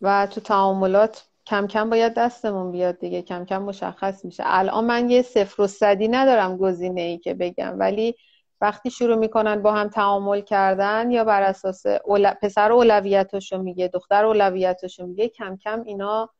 و 0.00 0.26
تو 0.26 0.40
تعاملات 0.40 1.24
کم 1.46 1.66
کم 1.66 1.90
باید 1.90 2.14
دستمون 2.14 2.72
بیاد 2.72 2.98
دیگه 2.98 3.22
کم 3.22 3.44
کم 3.44 3.62
مشخص 3.62 4.24
میشه. 4.24 4.42
الان 4.46 4.84
من 4.84 5.10
یه 5.10 5.22
صفر 5.22 5.62
و 5.62 5.66
صدی 5.66 6.08
ندارم 6.08 6.56
گزینه 6.56 7.00
ای 7.00 7.18
که 7.18 7.34
بگم 7.34 7.74
ولی 7.78 8.14
وقتی 8.60 8.90
شروع 8.90 9.16
می‌کنن 9.16 9.62
با 9.62 9.72
هم 9.72 9.88
تعامل 9.88 10.40
کردن 10.40 11.10
یا 11.10 11.24
بر 11.24 11.42
اساس 11.42 11.86
اول... 11.86 12.30
پسر 12.30 12.72
اولویتاشو 12.72 13.62
میگه 13.62 13.88
دختر 13.88 14.24
اولویتاشو 14.24 15.06
میگه 15.06 15.28
کم 15.28 15.56
کم 15.56 15.82
اینا 15.82 16.30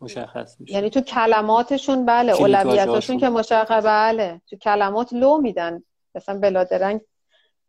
مشخص 0.00 0.60
میشه. 0.60 0.74
یعنی 0.74 0.90
تو 0.90 1.00
کلماتشون 1.00 2.06
بله 2.06 2.32
اولویتاشون 2.32 3.18
که 3.18 3.28
مشخص 3.28 3.84
بله 3.84 4.40
تو 4.50 4.56
کلمات 4.56 5.12
لو 5.12 5.38
میدن. 5.38 5.82
مثلا 6.14 6.38
بلادرنگ 6.38 7.00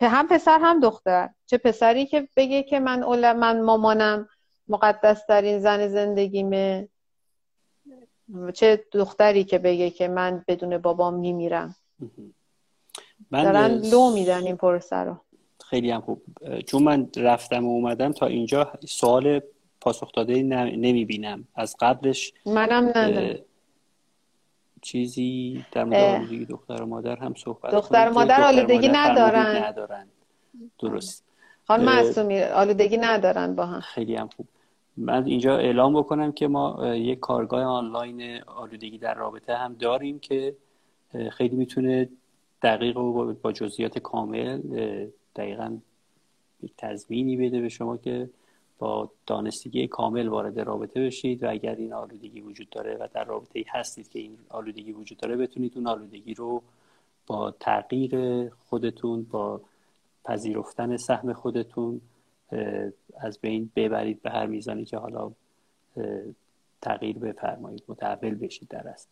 هم 0.02 0.28
پسر 0.28 0.60
هم 0.60 0.80
دختر. 0.80 1.30
چه 1.46 1.58
پسری 1.58 2.06
که 2.06 2.28
بگه 2.36 2.64
که 2.64 2.80
من 2.80 3.04
اول... 3.04 3.34
من 3.34 3.62
مامانم 3.62 4.28
مقدس 4.70 5.26
ترین 5.26 5.60
زن 5.60 5.88
زندگیمه. 5.88 6.88
چه 8.54 8.86
دختری 8.92 9.44
که 9.44 9.58
بگه 9.60 9.90
که 9.90 10.08
من 10.08 10.46
بدون 10.48 10.78
بابام 10.78 11.14
میمیرم. 11.14 11.76
من 13.32 13.44
دارن 13.44 13.68
لو 13.68 14.12
میدن 14.12 14.44
این 14.44 14.58
پروسه 14.58 14.96
رو. 14.96 15.18
خیلی 15.66 15.92
هم 15.92 16.02
خوب. 16.02 16.22
چون 16.68 16.84
من 16.84 17.10
رفتم 17.16 17.68
و 17.68 17.70
اومدم 17.70 18.12
تا 18.12 18.26
اینجا 18.26 18.72
سوال 18.88 19.42
پاسخ 19.82 20.12
داده 20.12 20.44
نمی‌بینم. 20.44 21.48
از 21.56 21.76
قبلش 21.80 22.34
منم 22.46 22.92
ندارم 22.96 23.40
چیزی 24.82 25.66
در 25.72 25.84
مورد 25.84 26.48
دختر 26.48 26.82
و 26.82 26.86
مادر 26.86 27.16
هم 27.16 27.34
صحبت 27.34 27.72
دختر 27.72 28.10
و 28.10 28.14
مادر 28.14 28.42
آلودگی 28.42 28.88
ندارن. 28.88 29.64
ندارن. 29.64 30.08
درست. 30.80 31.24
خانم 31.68 31.86
معصومی 31.86 32.42
آلودگی 32.42 32.98
ندارن 32.98 33.56
با 33.56 33.66
هم. 33.66 33.80
خیلی 33.80 34.16
هم 34.16 34.30
خوب. 34.36 34.48
من 35.00 35.26
اینجا 35.26 35.58
اعلام 35.58 35.94
بکنم 36.00 36.32
که 36.32 36.48
ما 36.48 36.96
یک 36.96 37.20
کارگاه 37.20 37.64
آنلاین 37.64 38.42
آلودگی 38.44 38.98
در 38.98 39.14
رابطه 39.14 39.56
هم 39.56 39.74
داریم 39.74 40.20
که 40.20 40.56
خیلی 41.32 41.56
می‌تونه 41.56 42.10
دقیق 42.62 42.98
و 42.98 43.34
با 43.34 43.52
جزئیات 43.52 44.00
کامل 44.00 44.62
دقیقا 45.36 45.78
تضمینی 46.78 47.38
بده 47.38 47.62
به 47.62 47.70
شما 47.70 47.98
که 47.98 48.30
با 48.80 49.12
دانستگی 49.28 49.88
کامل 49.88 50.28
وارد 50.28 50.60
رابطه 50.60 51.06
بشید 51.06 51.44
و 51.44 51.50
اگر 51.50 51.76
این 51.76 51.94
آلودگی 51.94 52.42
وجود 52.42 52.70
داره 52.70 52.98
و 53.00 53.08
در 53.14 53.24
رابطه 53.24 53.66
هستید 53.70 54.10
که 54.10 54.20
این 54.20 54.38
آلودگی 54.50 54.92
وجود 54.92 55.18
داره 55.18 55.36
بتونید 55.36 55.74
اون 55.76 55.88
آلودگی 55.88 56.34
رو 56.34 56.62
با 57.28 57.52
تغییر 57.52 58.50
خودتون 58.50 59.24
با 59.24 59.62
پذیرفتن 60.26 60.98
سهم 60.98 61.34
خودتون 61.34 62.02
از 63.20 63.40
بین 63.42 63.72
ببرید 63.76 64.22
به 64.22 64.30
هر 64.30 64.46
میزانی 64.46 64.86
که 64.86 64.98
حالا 64.98 65.32
تغییر 66.82 67.18
بفرمایید 67.18 67.84
متحول 67.88 68.36
بشید 68.36 68.68
در 68.68 68.88
است 68.88 69.10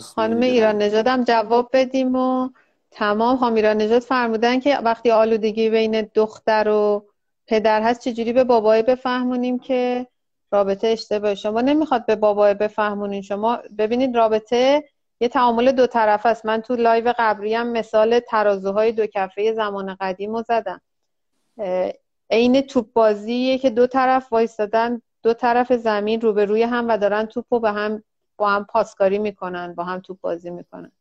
خانم 0.00 0.40
ایران 0.40 0.78
نژاد 0.78 1.24
جواب 1.24 1.70
بدیم 1.72 2.16
و 2.16 2.50
تمام 2.90 3.36
خانم 3.36 3.54
ایران 3.54 3.76
نژاد 3.76 4.02
فرمودن 4.02 4.60
که 4.60 4.76
وقتی 4.76 5.10
آلودگی 5.10 5.70
بین 5.70 6.10
دختر 6.14 6.68
و 6.68 7.06
پدر 7.46 7.82
هست 7.82 8.00
چجوری 8.00 8.32
به 8.32 8.44
بابای 8.44 8.82
بفهمونیم 8.82 9.58
که 9.58 10.06
رابطه 10.52 10.86
اشتباه 10.86 11.34
شما؟ 11.34 11.60
نمی‌خواد 11.60 12.06
به 12.06 12.16
بابای 12.16 12.54
بفهمونین. 12.54 13.22
شما 13.22 13.58
ببینید 13.78 14.16
رابطه 14.16 14.84
یه 15.20 15.28
تعامل 15.28 15.72
دو 15.72 15.86
طرف 15.86 16.26
است. 16.26 16.46
من 16.46 16.60
تو 16.60 16.76
live 16.76 17.14
قبلی 17.18 17.54
هم 17.54 17.72
مثال 17.72 18.20
ترازوهای 18.20 18.92
دو 18.92 19.06
کفه 19.06 19.52
زمان 19.52 19.96
قدیم 20.00 20.36
رو 20.36 20.42
زدم. 20.42 20.80
عین 22.30 22.60
توپ 22.60 22.92
بازیه 22.92 23.58
که 23.58 23.70
دو 23.70 23.86
طرف 23.86 24.32
وایستادن 24.32 25.02
دو 25.22 25.34
طرف 25.34 25.72
زمین 25.72 26.20
روبروی 26.20 26.62
هم 26.62 26.88
و 26.88 26.98
دارن 26.98 27.26
توپ 27.26 27.44
رو 27.50 27.60
به 27.60 27.70
هم 27.70 28.02
با 28.36 28.50
هم 28.50 28.64
پاسکاری 28.64 29.18
می‌کنن 29.18 29.74
با 29.74 29.84
هم 29.84 30.00
توپ 30.00 30.20
بازی 30.20 30.50
می‌کنن. 30.50 30.92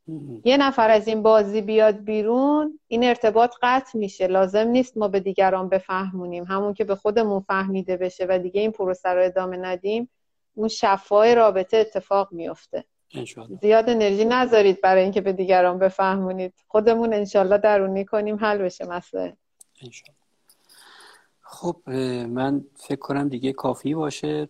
یه 0.46 0.58
نفر 0.58 0.90
از 0.90 1.08
این 1.08 1.24
بازی 1.24 1.62
بیاد 1.62 1.96
بیرون 1.96 2.80
این 2.88 3.04
ارتباط 3.04 3.56
قطع 3.62 3.98
میشه. 3.98 4.28
لازم 4.28 4.68
نیست 4.68 4.98
ما 4.98 5.08
به 5.08 5.20
دیگران 5.20 5.70
بفهمونیم. 5.70 6.44
همون 6.44 6.74
که 6.74 6.84
به 6.84 6.96
خودمون 6.96 7.40
فهمیده 7.40 7.98
بشه 7.98 8.26
و 8.30 8.40
دیگه 8.40 8.62
این 8.62 8.72
پروسه 8.72 9.10
رو 9.10 9.26
ادامه 9.26 9.58
ندیم 9.58 10.10
اون 10.54 10.68
شفای 10.68 11.36
رابطه 11.36 11.78
اتفاق 11.78 12.32
میفته 12.32 12.84
زیاد 13.62 13.90
انرژی 13.90 14.26
نذارید 14.26 14.82
برای 14.82 15.04
اینکه 15.04 15.22
به 15.22 15.34
دیگران 15.34 15.80
بفهمونید. 15.80 16.54
خودمون 16.68 17.14
انشالله 17.14 17.58
درونی 17.58 18.06
کنیم 18.06 18.36
حل 18.36 18.58
بشه 18.58 18.86
مسئله. 18.86 19.38
خب 21.56 21.90
من 22.30 22.66
فکر 22.76 23.00
کنم 23.00 23.30
دیگه 23.30 23.54
کافی 23.54 23.94
باشه. 23.94 24.50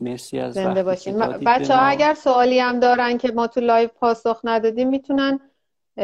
مرسی 0.00 0.38
از 0.38 0.54
زنده 0.54 0.82
باشین. 0.82 1.18
بچه 1.18 1.76
ها 1.76 1.82
اگر 1.82 2.14
سوالی 2.14 2.58
هم 2.58 2.80
دارن 2.80 3.18
که 3.18 3.32
ما 3.32 3.46
تو 3.46 3.60
live 3.60 3.88
پاسخ 3.88 4.40
ندادیم 4.44 4.88
می‌تونن 4.88 5.40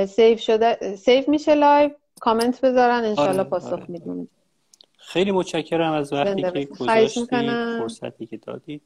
سیو 0.09 0.37
شده 0.37 0.97
سیو 0.97 1.25
میشه 1.29 1.55
live 1.55 1.91
comment 2.21 2.61
بذارن 2.61 3.05
انشالله 3.05 3.41
آره، 3.41 3.49
پاسخ 3.49 3.73
آره. 3.73 3.85
می‌دونیم 3.89 4.29
خیلی 4.99 5.31
متشکرم 5.31 5.93
از 5.93 6.13
وقتی 6.13 6.43
که 6.43 6.65
گذاشتید 6.65 7.51
فرصتی 7.79 8.27
که 8.27 8.37
دادید 8.37 8.83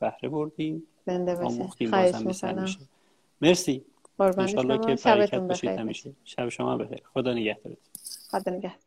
بهره 0.00 0.28
بردیم 0.28 0.82
زنده 1.06 1.34
باشین. 1.34 1.90
خواهش 1.90 2.14
می‌کنم. 2.14 2.66
مرسی. 3.40 3.84
انشالله 4.20 4.78
که 4.78 5.02
برکت 5.04 5.38
باشید 5.40 5.70
همیشه 5.70 6.12
شب 6.24 6.48
شما 6.48 6.76
بخیر. 6.76 7.02
خدا 7.14 7.32
نگهدارتون. 7.32 7.76
خدا 8.30 8.52
نگهدار. 8.52 8.85